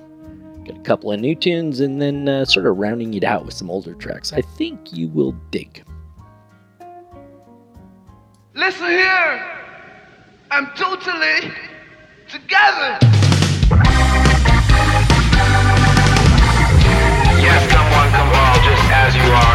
Got 0.65 0.77
a 0.77 0.81
couple 0.81 1.11
of 1.11 1.19
new 1.19 1.35
tunes 1.35 1.79
and 1.79 2.01
then 2.01 2.27
uh, 2.27 2.45
sort 2.45 2.65
of 2.65 2.77
rounding 2.77 3.13
it 3.13 3.23
out 3.23 3.45
with 3.45 3.53
some 3.53 3.69
older 3.69 3.93
tracks. 3.93 4.33
I 4.33 4.41
think 4.41 4.91
you 4.91 5.09
will 5.09 5.33
dig. 5.51 5.83
Listen 8.55 8.87
here, 8.87 9.45
I'm 10.49 10.67
totally 10.75 11.51
together. 12.27 12.97
Yes, 17.37 17.71
come 17.71 17.91
one, 17.91 18.09
come 18.11 18.29
all, 18.33 18.55
just 18.63 18.91
as 18.91 19.15
you 19.15 19.31
are. 19.31 19.54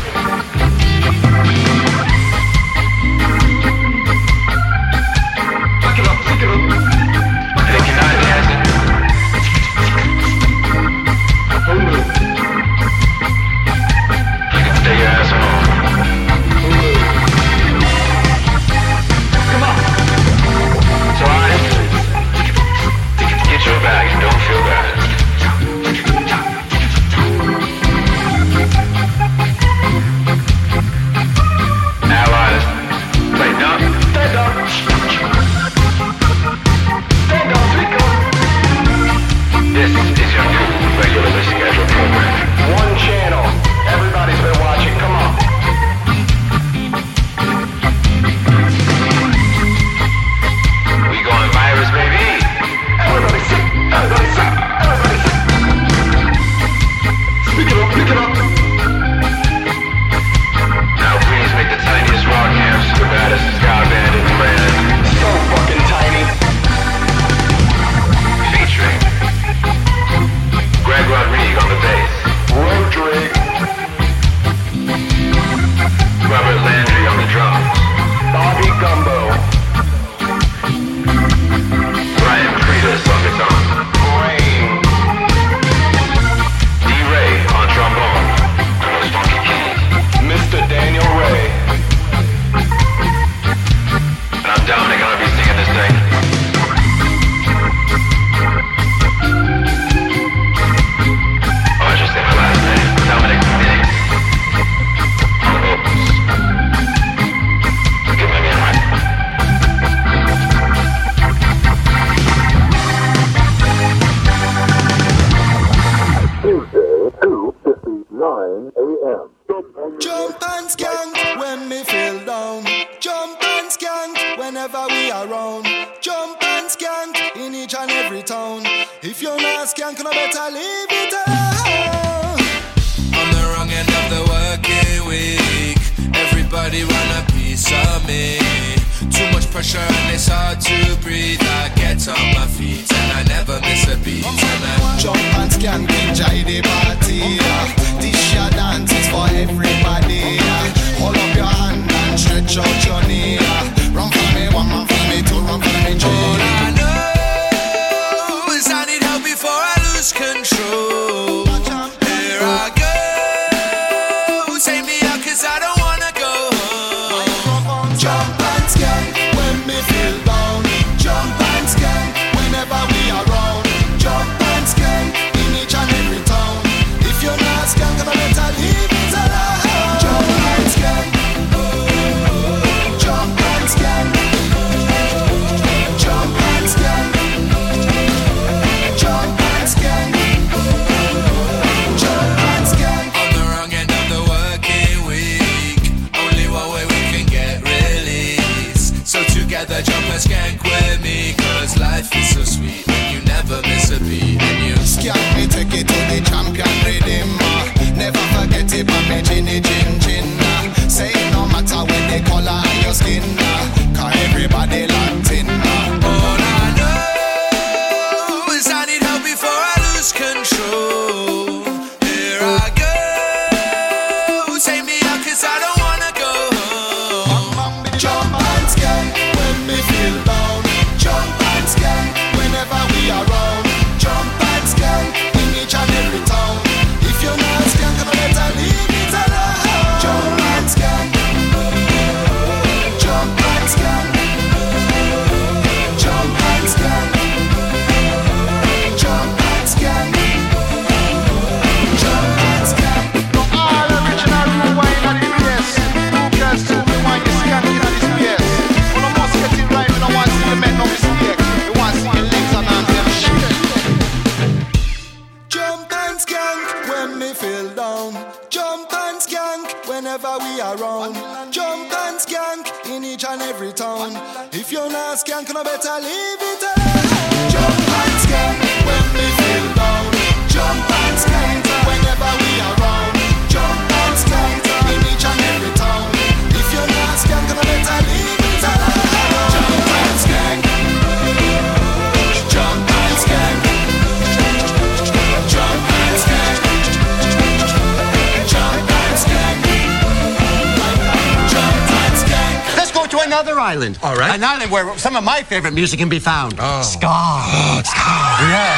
island. 303.81 303.99
All 304.03 304.15
right. 304.15 304.35
An 304.35 304.43
island 304.43 304.71
where 304.71 304.97
some 304.97 305.15
of 305.15 305.23
my 305.23 305.43
favorite 305.43 305.73
music 305.73 305.99
can 305.99 306.09
be 306.09 306.19
found. 306.19 306.55
Oh. 306.59 306.81
Ska. 306.81 307.07
Oh, 307.07 307.81
ska. 307.85 307.99
Yeah. 308.47 308.77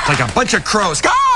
It's 0.00 0.20
like 0.20 0.30
a 0.30 0.34
bunch 0.34 0.54
of 0.54 0.64
crows. 0.64 0.98
Ska! 0.98 1.27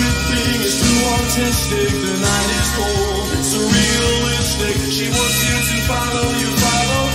everything 0.00 0.60
is 0.62 0.76
too 0.80 0.98
artistic. 1.18 1.90
The 1.90 2.14
night 2.20 2.50
is 2.60 2.70
cold, 2.78 3.28
surrealistic. 3.52 4.76
She 4.90 5.06
wants 5.08 5.38
you 5.46 5.56
to 5.68 5.76
follow 5.88 6.28
you, 6.40 6.48
follow 6.56 7.09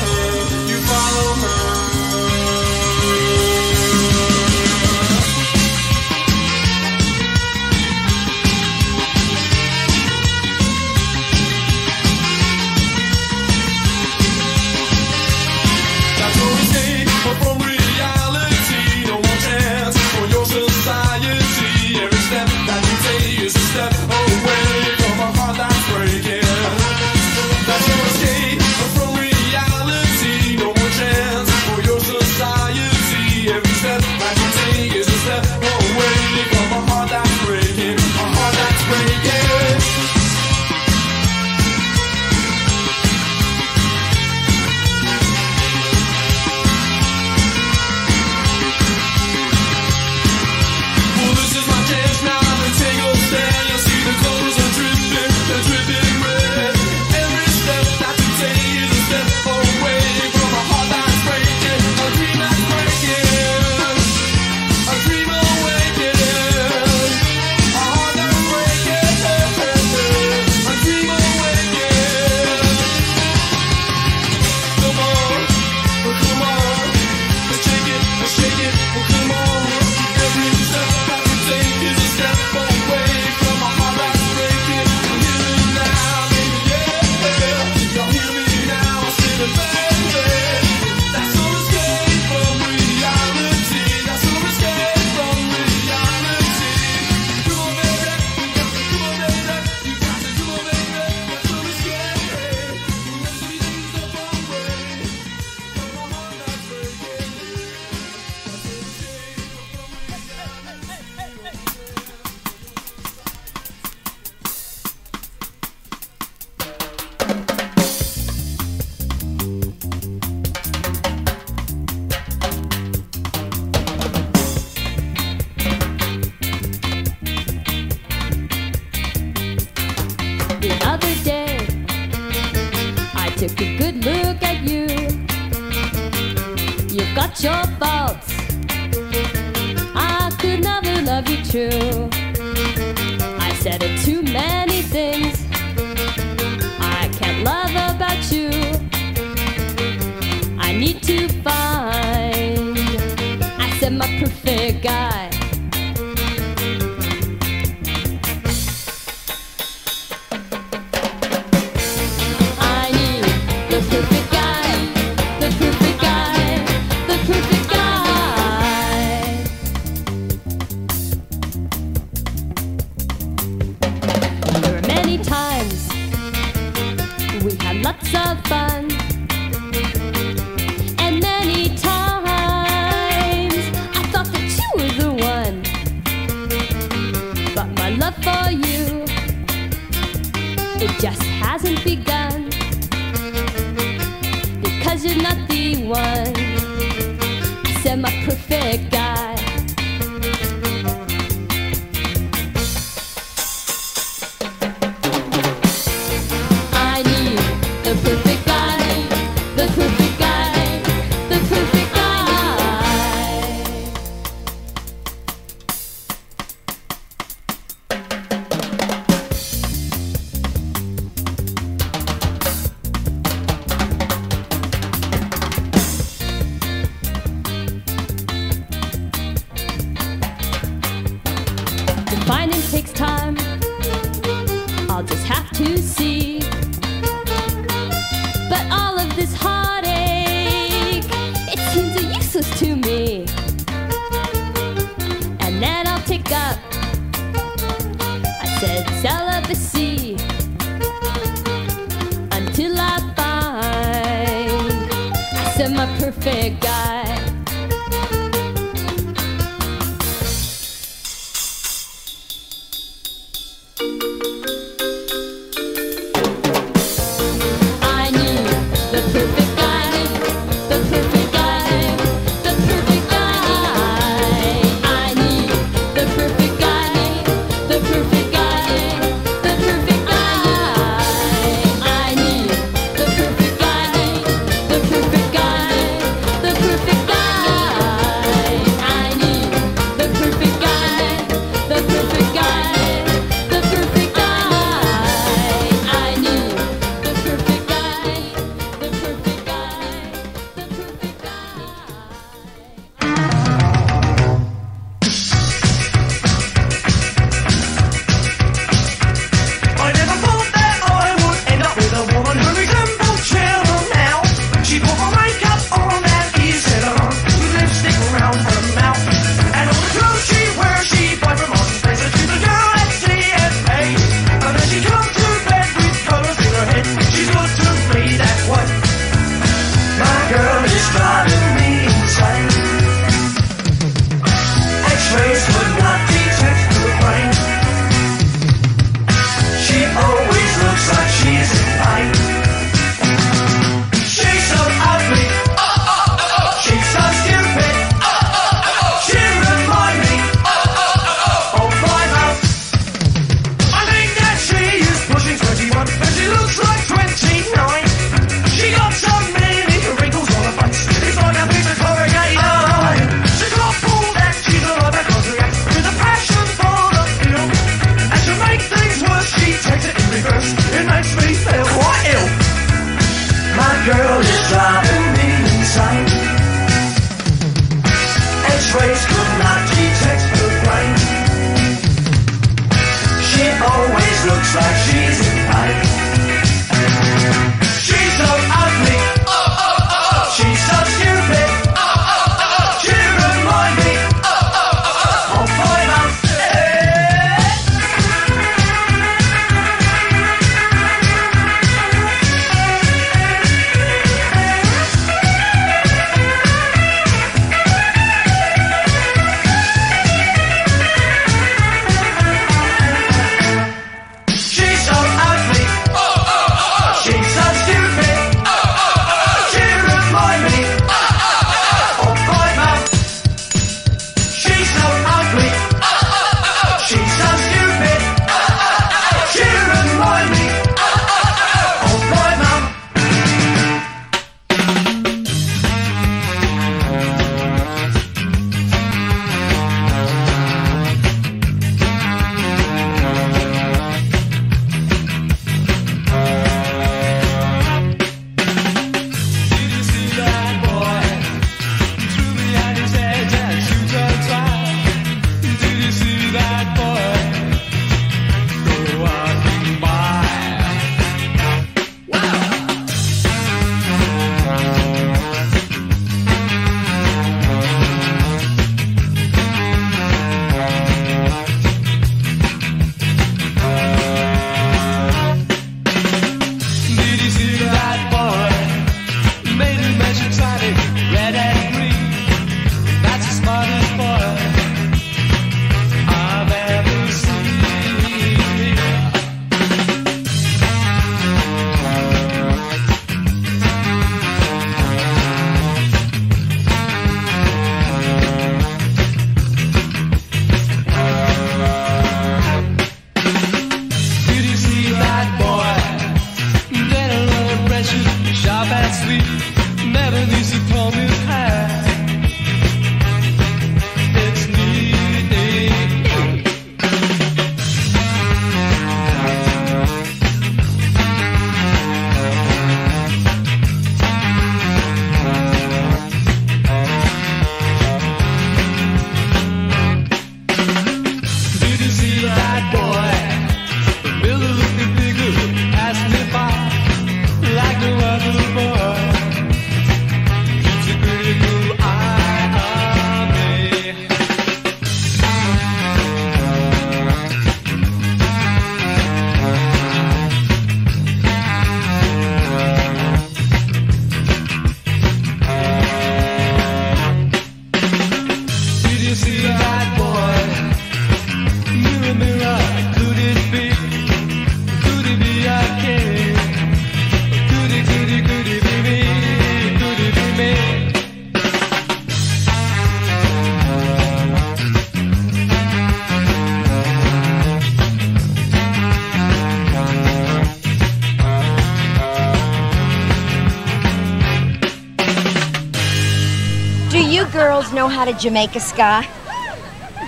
know 587.74 587.88
how 587.88 588.04
to 588.04 588.12
Jamaica 588.14 588.60
ska? 588.60 589.04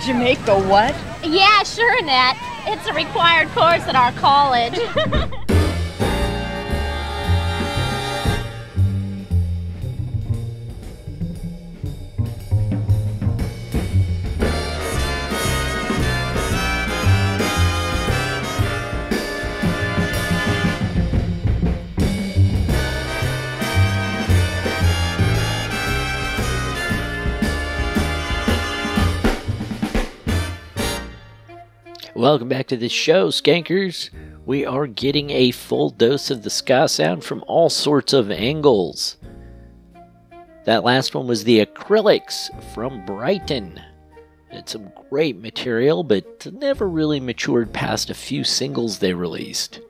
Jamaica 0.04 0.58
what? 0.68 0.94
Yeah, 1.24 1.62
sure, 1.62 2.02
Nat. 2.02 2.36
It's 2.66 2.86
a 2.86 2.92
required 2.92 3.48
course 3.48 3.82
at 3.88 3.96
our 3.96 4.12
college. 4.12 4.78
Welcome 32.28 32.50
back 32.50 32.66
to 32.66 32.76
the 32.76 32.90
show, 32.90 33.28
Skankers. 33.28 34.10
We 34.44 34.66
are 34.66 34.86
getting 34.86 35.30
a 35.30 35.50
full 35.50 35.88
dose 35.88 36.30
of 36.30 36.42
the 36.42 36.50
ska 36.50 36.86
sound 36.86 37.24
from 37.24 37.42
all 37.46 37.70
sorts 37.70 38.12
of 38.12 38.30
angles. 38.30 39.16
That 40.66 40.84
last 40.84 41.14
one 41.14 41.26
was 41.26 41.44
the 41.44 41.64
Akrylykz 41.64 42.50
from 42.74 43.06
Brighton. 43.06 43.80
It's 44.50 44.72
some 44.72 44.92
great 45.08 45.38
material, 45.38 46.04
but 46.04 46.52
never 46.52 46.86
really 46.86 47.18
matured 47.18 47.72
past 47.72 48.10
a 48.10 48.14
few 48.14 48.44
singles 48.44 48.98
they 48.98 49.14
released. 49.14 49.80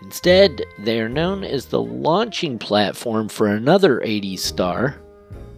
Instead, 0.00 0.62
they 0.78 1.00
are 1.00 1.08
known 1.08 1.42
as 1.42 1.66
the 1.66 1.82
launching 1.82 2.60
platform 2.60 3.28
for 3.28 3.48
another 3.48 3.98
80s 3.98 4.38
star, 4.38 5.00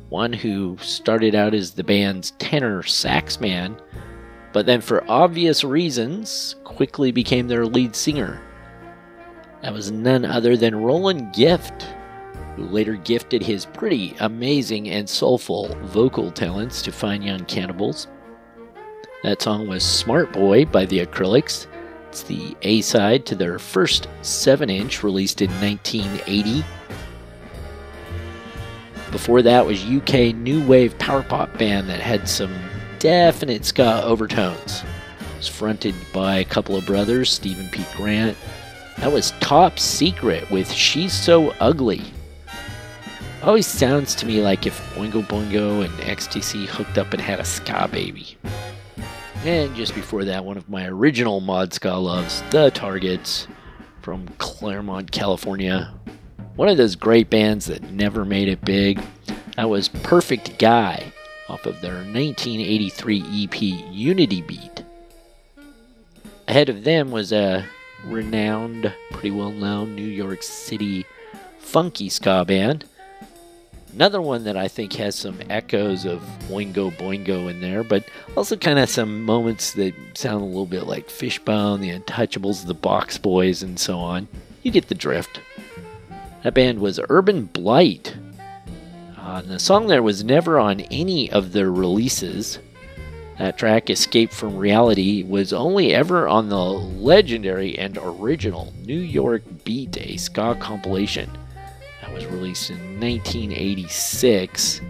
one 0.08 0.32
who 0.32 0.78
started 0.80 1.34
out 1.34 1.52
as 1.52 1.72
the 1.72 1.84
band's 1.84 2.30
tenor 2.38 2.82
sax 2.84 3.38
man 3.38 3.78
but 4.52 4.66
then 4.66 4.80
for 4.80 5.08
obvious 5.08 5.64
reasons 5.64 6.56
quickly 6.64 7.12
became 7.12 7.48
their 7.48 7.66
lead 7.66 7.94
singer. 7.94 8.40
That 9.62 9.72
was 9.72 9.90
none 9.90 10.24
other 10.24 10.56
than 10.56 10.82
Roland 10.82 11.34
Gift, 11.34 11.86
who 12.56 12.64
later 12.64 12.96
gifted 12.96 13.42
his 13.42 13.66
pretty 13.66 14.16
amazing 14.20 14.88
and 14.88 15.08
soulful 15.08 15.68
vocal 15.82 16.30
talents 16.30 16.82
to 16.82 16.92
Fine 16.92 17.22
Young 17.22 17.44
Cannibals. 17.44 18.08
That 19.22 19.42
song 19.42 19.68
was 19.68 19.84
Smart 19.84 20.32
Boy 20.32 20.64
by 20.64 20.86
the 20.86 21.04
Akrylykz. 21.04 21.66
It's 22.08 22.22
the 22.22 22.56
A 22.62 22.80
side 22.80 23.26
to 23.26 23.34
their 23.34 23.58
first 23.58 24.08
7 24.22 24.70
inch 24.70 25.02
released 25.02 25.42
in 25.42 25.50
1980. 25.60 26.64
Before 29.12 29.42
that 29.42 29.66
was 29.66 29.84
UK 29.84 30.34
new 30.34 30.66
wave 30.66 30.98
power 30.98 31.22
pop 31.22 31.56
band 31.58 31.88
that 31.90 32.00
had 32.00 32.28
some 32.28 32.54
definite 33.00 33.64
ska 33.64 34.02
overtones. 34.04 34.84
It 35.18 35.36
was 35.38 35.48
fronted 35.48 35.94
by 36.12 36.36
a 36.36 36.44
couple 36.44 36.76
of 36.76 36.86
brothers, 36.86 37.32
Stephen 37.32 37.66
P. 37.70 37.84
Grant. 37.96 38.36
That 38.98 39.10
was 39.10 39.32
Top 39.40 39.78
Secret 39.78 40.48
with 40.50 40.70
She's 40.70 41.14
So 41.14 41.50
Ugly. 41.60 42.02
Always 43.42 43.66
sounds 43.66 44.14
to 44.16 44.26
me 44.26 44.42
like 44.42 44.66
if 44.66 44.78
Oingo 44.96 45.26
Boingo 45.26 45.82
and 45.82 45.92
XTC 46.00 46.66
hooked 46.66 46.98
up 46.98 47.14
and 47.14 47.22
had 47.22 47.40
a 47.40 47.44
ska 47.44 47.88
baby. 47.90 48.36
And 49.46 49.74
just 49.74 49.94
before 49.94 50.26
that, 50.26 50.44
one 50.44 50.58
of 50.58 50.68
my 50.68 50.86
original 50.86 51.40
mod 51.40 51.72
ska 51.72 51.94
loves, 51.94 52.42
The 52.50 52.70
Targets 52.70 53.48
from 54.02 54.28
Claremont, 54.36 55.10
California. 55.10 55.94
One 56.56 56.68
of 56.68 56.76
those 56.76 56.96
great 56.96 57.30
bands 57.30 57.64
that 57.66 57.82
never 57.92 58.26
made 58.26 58.48
it 58.48 58.62
big. 58.62 59.02
That 59.56 59.70
was 59.70 59.88
Perfect 59.88 60.58
Guy 60.58 61.14
off 61.50 61.66
of 61.66 61.80
their 61.80 61.94
1983 61.94 63.44
EP 63.44 63.62
Unity 63.90 64.40
Beat. 64.42 64.84
Ahead 66.46 66.68
of 66.68 66.84
them 66.84 67.10
was 67.10 67.32
a 67.32 67.66
renowned, 68.04 68.94
pretty 69.10 69.32
well 69.32 69.50
known 69.50 69.96
New 69.96 70.02
York 70.02 70.44
City 70.44 71.04
funky 71.58 72.08
ska 72.08 72.44
band. 72.44 72.84
Another 73.92 74.22
one 74.22 74.44
that 74.44 74.56
I 74.56 74.68
think 74.68 74.92
has 74.94 75.16
some 75.16 75.40
echoes 75.50 76.04
of 76.04 76.20
Oingo 76.48 76.96
Boingo 76.96 77.50
in 77.50 77.60
there, 77.60 77.82
but 77.82 78.04
also 78.36 78.56
kind 78.56 78.78
of 78.78 78.88
some 78.88 79.24
moments 79.24 79.72
that 79.72 79.92
sound 80.14 80.42
a 80.42 80.46
little 80.46 80.66
bit 80.66 80.86
like 80.86 81.10
Fishbone, 81.10 81.80
The 81.80 81.98
Untouchables, 81.98 82.64
The 82.64 82.74
Box 82.74 83.18
Boys, 83.18 83.64
and 83.64 83.76
so 83.78 83.98
on. 83.98 84.28
You 84.62 84.70
get 84.70 84.86
the 84.86 84.94
drift. 84.94 85.40
That 86.44 86.54
band 86.54 86.78
was 86.78 87.00
Urban 87.08 87.46
Blight. 87.46 88.14
Uh, 89.30 89.40
the 89.42 89.60
song 89.60 89.86
there 89.86 90.02
was 90.02 90.24
never 90.24 90.58
on 90.58 90.80
any 90.90 91.30
of 91.30 91.52
their 91.52 91.70
releases. 91.70 92.58
That 93.38 93.56
track, 93.56 93.88
Escape 93.88 94.32
from 94.32 94.56
Reality, 94.56 95.22
was 95.22 95.52
only 95.52 95.94
ever 95.94 96.26
on 96.26 96.48
the 96.48 96.58
legendary 96.58 97.78
and 97.78 97.96
original 98.02 98.74
New 98.84 98.98
York 98.98 99.44
Beat, 99.62 99.96
a 99.98 100.16
ska 100.16 100.56
compilation. 100.56 101.30
That 102.00 102.12
was 102.12 102.26
released 102.26 102.70
in 102.70 102.98
1986. 102.98 104.80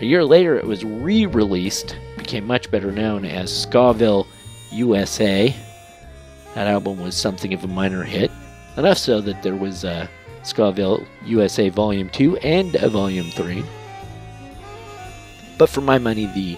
A 0.00 0.04
year 0.06 0.24
later, 0.24 0.56
it 0.56 0.64
was 0.64 0.82
re 0.82 1.26
released, 1.26 1.98
became 2.16 2.46
much 2.46 2.70
better 2.70 2.90
known 2.90 3.26
as 3.26 3.50
Skaville 3.50 4.26
USA. 4.72 5.54
That 6.54 6.66
album 6.66 6.98
was 6.98 7.14
something 7.14 7.52
of 7.52 7.62
a 7.62 7.68
minor 7.68 8.04
hit, 8.04 8.30
enough 8.78 8.96
so 8.96 9.20
that 9.20 9.42
there 9.42 9.54
was 9.54 9.84
a 9.84 10.08
Skaville 10.46 11.04
USA 11.24 11.68
Volume 11.68 12.08
2 12.08 12.36
and 12.38 12.72
Volume 12.72 13.30
3. 13.30 13.64
But 15.58 15.68
for 15.68 15.80
my 15.80 15.98
money, 15.98 16.26
the 16.26 16.56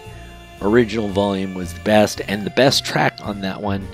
original 0.61 1.09
volume 1.09 1.55
was 1.55 1.73
the 1.73 1.81
best, 1.81 2.21
and 2.29 2.45
the 2.45 2.51
best 2.51 2.85
track 2.85 3.19
on 3.23 3.41
that 3.41 3.61
one 3.61 3.87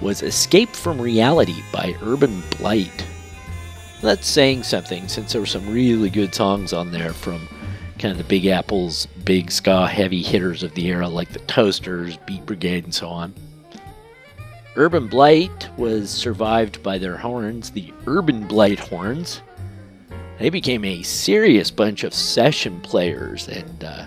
was 0.00 0.22
Escape 0.22 0.70
from 0.70 1.00
Reality 1.00 1.62
by 1.72 1.94
Urban 2.02 2.42
Blight. 2.58 3.06
That's 4.02 4.26
saying 4.26 4.64
something 4.64 5.08
since 5.08 5.32
there 5.32 5.40
were 5.40 5.46
some 5.46 5.72
really 5.72 6.10
good 6.10 6.34
songs 6.34 6.72
on 6.72 6.90
there 6.90 7.12
from 7.12 7.48
kind 7.98 8.10
of 8.12 8.18
the 8.18 8.24
Big 8.24 8.46
Apple's 8.46 9.06
big 9.24 9.52
ska 9.52 9.86
heavy 9.86 10.22
hitters 10.22 10.64
of 10.64 10.74
the 10.74 10.88
era, 10.88 11.08
like 11.08 11.32
the 11.32 11.38
Toasters, 11.40 12.16
Beat 12.26 12.44
Brigade, 12.44 12.84
and 12.84 12.94
so 12.94 13.08
on. 13.08 13.32
Urban 14.74 15.06
Blight 15.06 15.68
was 15.76 16.10
survived 16.10 16.82
by 16.82 16.96
their 16.96 17.18
horns, 17.18 17.70
the 17.70 17.92
Urban 18.06 18.46
Blight 18.46 18.78
Horns. 18.78 19.42
They 20.38 20.48
became 20.48 20.84
a 20.84 21.02
serious 21.02 21.70
bunch 21.70 22.04
of 22.04 22.14
session 22.14 22.80
players 22.80 23.48
and 23.48 23.84
uh, 23.84 24.06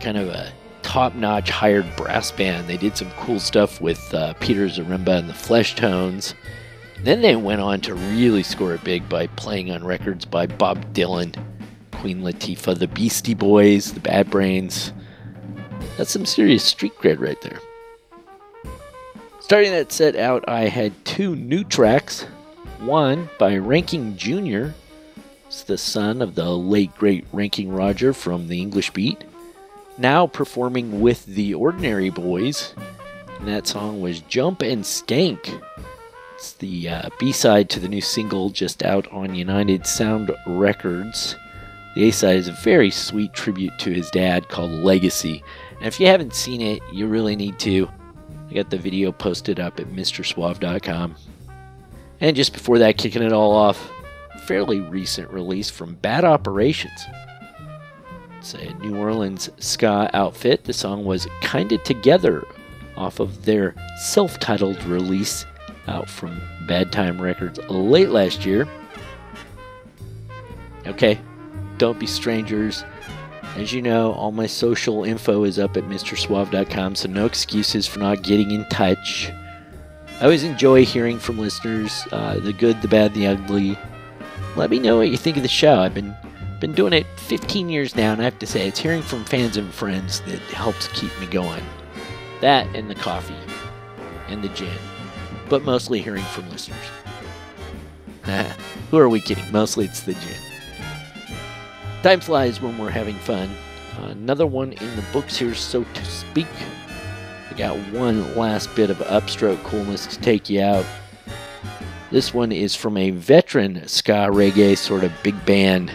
kind 0.00 0.16
of 0.16 0.28
a 0.28 0.52
top 0.82 1.14
notch 1.14 1.50
hired 1.50 1.86
brass 1.96 2.32
band. 2.32 2.66
They 2.66 2.76
did 2.76 2.96
some 2.96 3.10
cool 3.12 3.38
stuff 3.38 3.80
with 3.80 4.12
uh, 4.12 4.34
Peter 4.34 4.66
Zaremba 4.66 5.20
and 5.20 5.28
the 5.28 5.34
Fleshtones. 5.34 6.34
Then 7.02 7.20
they 7.22 7.36
went 7.36 7.60
on 7.60 7.80
to 7.82 7.94
really 7.94 8.42
score 8.42 8.74
it 8.74 8.82
big 8.82 9.08
by 9.08 9.28
playing 9.28 9.70
on 9.70 9.84
records 9.84 10.24
by 10.24 10.46
Bob 10.46 10.94
Dylan, 10.94 11.36
Queen 11.92 12.22
Latifah, 12.22 12.76
the 12.76 12.88
Beastie 12.88 13.34
Boys, 13.34 13.92
the 13.92 14.00
Bad 14.00 14.30
Brains. 14.30 14.92
That's 15.96 16.10
some 16.10 16.26
serious 16.26 16.64
street 16.64 16.96
cred 16.98 17.20
right 17.20 17.40
there. 17.42 17.60
Starting 19.46 19.70
that 19.70 19.92
set 19.92 20.16
out, 20.16 20.44
I 20.48 20.62
had 20.62 21.04
two 21.04 21.36
new 21.36 21.62
tracks. 21.62 22.22
One 22.80 23.30
by 23.38 23.56
Ranking 23.58 24.16
Jr., 24.16 24.70
it's 25.46 25.62
the 25.62 25.78
son 25.78 26.20
of 26.20 26.34
the 26.34 26.50
late 26.50 26.92
great 26.96 27.24
Ranking 27.32 27.70
Roger 27.70 28.12
from 28.12 28.48
the 28.48 28.60
English 28.60 28.90
Beat, 28.90 29.22
now 29.98 30.26
performing 30.26 31.00
with 31.00 31.24
the 31.26 31.54
Ordinary 31.54 32.10
Boys. 32.10 32.74
And 33.38 33.46
that 33.46 33.68
song 33.68 34.00
was 34.00 34.18
Jump 34.22 34.62
and 34.62 34.82
Skank. 34.82 35.62
It's 36.34 36.54
the 36.54 36.88
uh, 36.88 37.10
B 37.20 37.30
side 37.30 37.70
to 37.70 37.78
the 37.78 37.86
new 37.86 38.00
single 38.00 38.50
just 38.50 38.82
out 38.82 39.06
on 39.12 39.36
United 39.36 39.86
Sound 39.86 40.34
Records. 40.44 41.36
The 41.94 42.08
A 42.08 42.10
side 42.10 42.38
is 42.38 42.48
a 42.48 42.52
very 42.64 42.90
sweet 42.90 43.32
tribute 43.32 43.78
to 43.78 43.92
his 43.92 44.10
dad 44.10 44.48
called 44.48 44.72
Legacy. 44.72 45.44
And 45.76 45.86
if 45.86 46.00
you 46.00 46.08
haven't 46.08 46.34
seen 46.34 46.60
it, 46.60 46.82
you 46.92 47.06
really 47.06 47.36
need 47.36 47.60
to. 47.60 47.88
I 48.48 48.54
got 48.54 48.70
the 48.70 48.78
video 48.78 49.12
posted 49.12 49.60
up 49.60 49.80
at 49.80 49.86
MrSuave.com. 49.86 51.14
And 52.20 52.36
just 52.36 52.52
before 52.52 52.78
that, 52.78 52.96
kicking 52.96 53.22
it 53.22 53.32
all 53.32 53.52
off, 53.52 53.90
fairly 54.46 54.80
recent 54.80 55.30
release 55.30 55.70
from 55.70 55.94
Bad 55.96 56.24
Operations. 56.24 57.06
It's 58.38 58.54
a 58.54 58.72
New 58.74 58.96
Orleans 58.96 59.50
ska 59.58 60.08
outfit. 60.14 60.64
The 60.64 60.72
song 60.72 61.04
was 61.04 61.26
Kinda 61.40 61.78
Together 61.78 62.46
off 62.96 63.20
of 63.20 63.44
their 63.44 63.74
self 63.98 64.38
titled 64.38 64.82
release 64.84 65.44
out 65.88 66.08
from 66.08 66.40
Bad 66.66 66.92
Time 66.92 67.20
Records 67.20 67.58
late 67.68 68.10
last 68.10 68.46
year. 68.46 68.68
Okay, 70.86 71.18
don't 71.78 71.98
be 71.98 72.06
strangers. 72.06 72.84
As 73.56 73.72
you 73.72 73.80
know, 73.80 74.12
all 74.12 74.32
my 74.32 74.46
social 74.46 75.02
info 75.02 75.44
is 75.44 75.58
up 75.58 75.78
at 75.78 75.84
MrSuave.com, 75.84 76.94
so 76.94 77.08
no 77.08 77.24
excuses 77.24 77.86
for 77.86 77.98
not 78.00 78.22
getting 78.22 78.50
in 78.50 78.66
touch. 78.68 79.30
I 80.20 80.24
always 80.24 80.44
enjoy 80.44 80.84
hearing 80.84 81.18
from 81.18 81.38
listeners, 81.38 82.06
uh, 82.12 82.38
the 82.38 82.52
good, 82.52 82.82
the 82.82 82.88
bad, 82.88 83.14
the 83.14 83.26
ugly. 83.26 83.78
Let 84.56 84.68
me 84.68 84.78
know 84.78 84.98
what 84.98 85.08
you 85.08 85.16
think 85.16 85.38
of 85.38 85.42
the 85.42 85.48
show. 85.48 85.80
I've 85.80 85.94
been 85.94 86.14
been 86.60 86.74
doing 86.74 86.92
it 86.92 87.06
15 87.16 87.70
years 87.70 87.96
now, 87.96 88.12
and 88.12 88.20
I 88.20 88.24
have 88.24 88.38
to 88.40 88.46
say, 88.46 88.68
it's 88.68 88.78
hearing 88.78 89.02
from 89.02 89.24
fans 89.24 89.56
and 89.56 89.72
friends 89.72 90.20
that 90.22 90.38
helps 90.40 90.88
keep 90.88 91.18
me 91.18 91.26
going. 91.26 91.64
That 92.42 92.66
and 92.76 92.90
the 92.90 92.94
coffee 92.94 93.34
and 94.28 94.44
the 94.44 94.48
gin, 94.50 94.78
but 95.48 95.62
mostly 95.64 96.02
hearing 96.02 96.24
from 96.24 96.50
listeners. 96.50 96.78
Who 98.90 98.98
are 98.98 99.08
we 99.08 99.20
kidding? 99.20 99.50
Mostly 99.50 99.86
it's 99.86 100.02
the 100.02 100.12
gin. 100.12 100.45
Time 102.06 102.20
flies 102.20 102.60
when 102.60 102.78
we're 102.78 102.88
having 102.88 103.16
fun. 103.16 103.50
Another 103.98 104.46
one 104.46 104.74
in 104.74 104.94
the 104.94 105.04
books 105.12 105.36
here, 105.36 105.56
so 105.56 105.82
to 105.82 106.04
speak. 106.04 106.46
I 107.50 107.54
got 107.54 107.76
one 107.90 108.32
last 108.36 108.72
bit 108.76 108.90
of 108.90 108.98
upstroke 108.98 109.60
coolness 109.64 110.06
to 110.06 110.20
take 110.20 110.48
you 110.48 110.62
out. 110.62 110.86
This 112.12 112.32
one 112.32 112.52
is 112.52 112.76
from 112.76 112.96
a 112.96 113.10
veteran 113.10 113.88
ska 113.88 114.28
reggae 114.30 114.78
sort 114.78 115.02
of 115.02 115.10
big 115.24 115.44
band. 115.44 115.90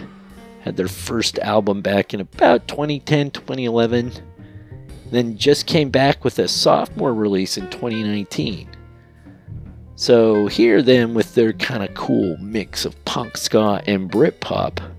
Had 0.59 0.76
their 0.76 0.89
first 0.89 1.39
album 1.39 1.80
back 1.82 2.14
in 2.14 2.20
about 2.20 2.68
2010, 2.68 3.32
2011. 3.32 4.12
Then 5.12 5.38
just 5.38 5.66
came 5.66 5.89
back 5.89 6.26
with 6.26 6.39
a 6.39 6.49
sophomore 6.49 7.14
release 7.14 7.57
in 7.57 7.70
2019. 7.70 8.68
So 9.95 10.47
here 10.47 10.82
then 10.82 11.14
with 11.14 11.36
their 11.36 11.53
kind 11.53 11.82
of 11.84 11.93
cool 11.93 12.36
mix 12.39 12.84
of 12.84 13.01
punk 13.05 13.38
ska 13.38 13.82
and 13.88 14.12
Britpop. 14.12 14.91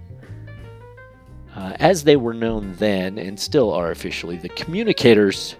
Uh, 1.54 1.74
as 1.80 2.04
they 2.04 2.16
were 2.16 2.32
known 2.32 2.74
then 2.76 3.18
and 3.18 3.38
still 3.38 3.72
are 3.72 3.90
officially 3.90 4.36
the 4.36 4.48
Communicators, 4.48 5.56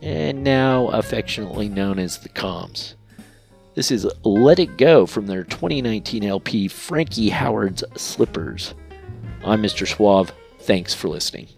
and 0.00 0.42
now 0.42 0.88
affectionately 0.88 1.68
known 1.68 1.98
as 1.98 2.18
the 2.18 2.28
Coms. 2.30 2.94
This 3.74 3.90
is 3.90 4.06
Let 4.24 4.58
It 4.58 4.78
Go 4.78 5.06
from 5.06 5.26
their 5.26 5.44
2019 5.44 6.24
LP 6.24 6.68
Frankie 6.68 7.28
Howerd's 7.28 7.84
Slippers. 7.96 8.74
I'm 9.44 9.62
Mr. 9.62 9.86
Suave. 9.86 10.32
Thanks 10.60 10.94
for 10.94 11.08
listening. 11.08 11.48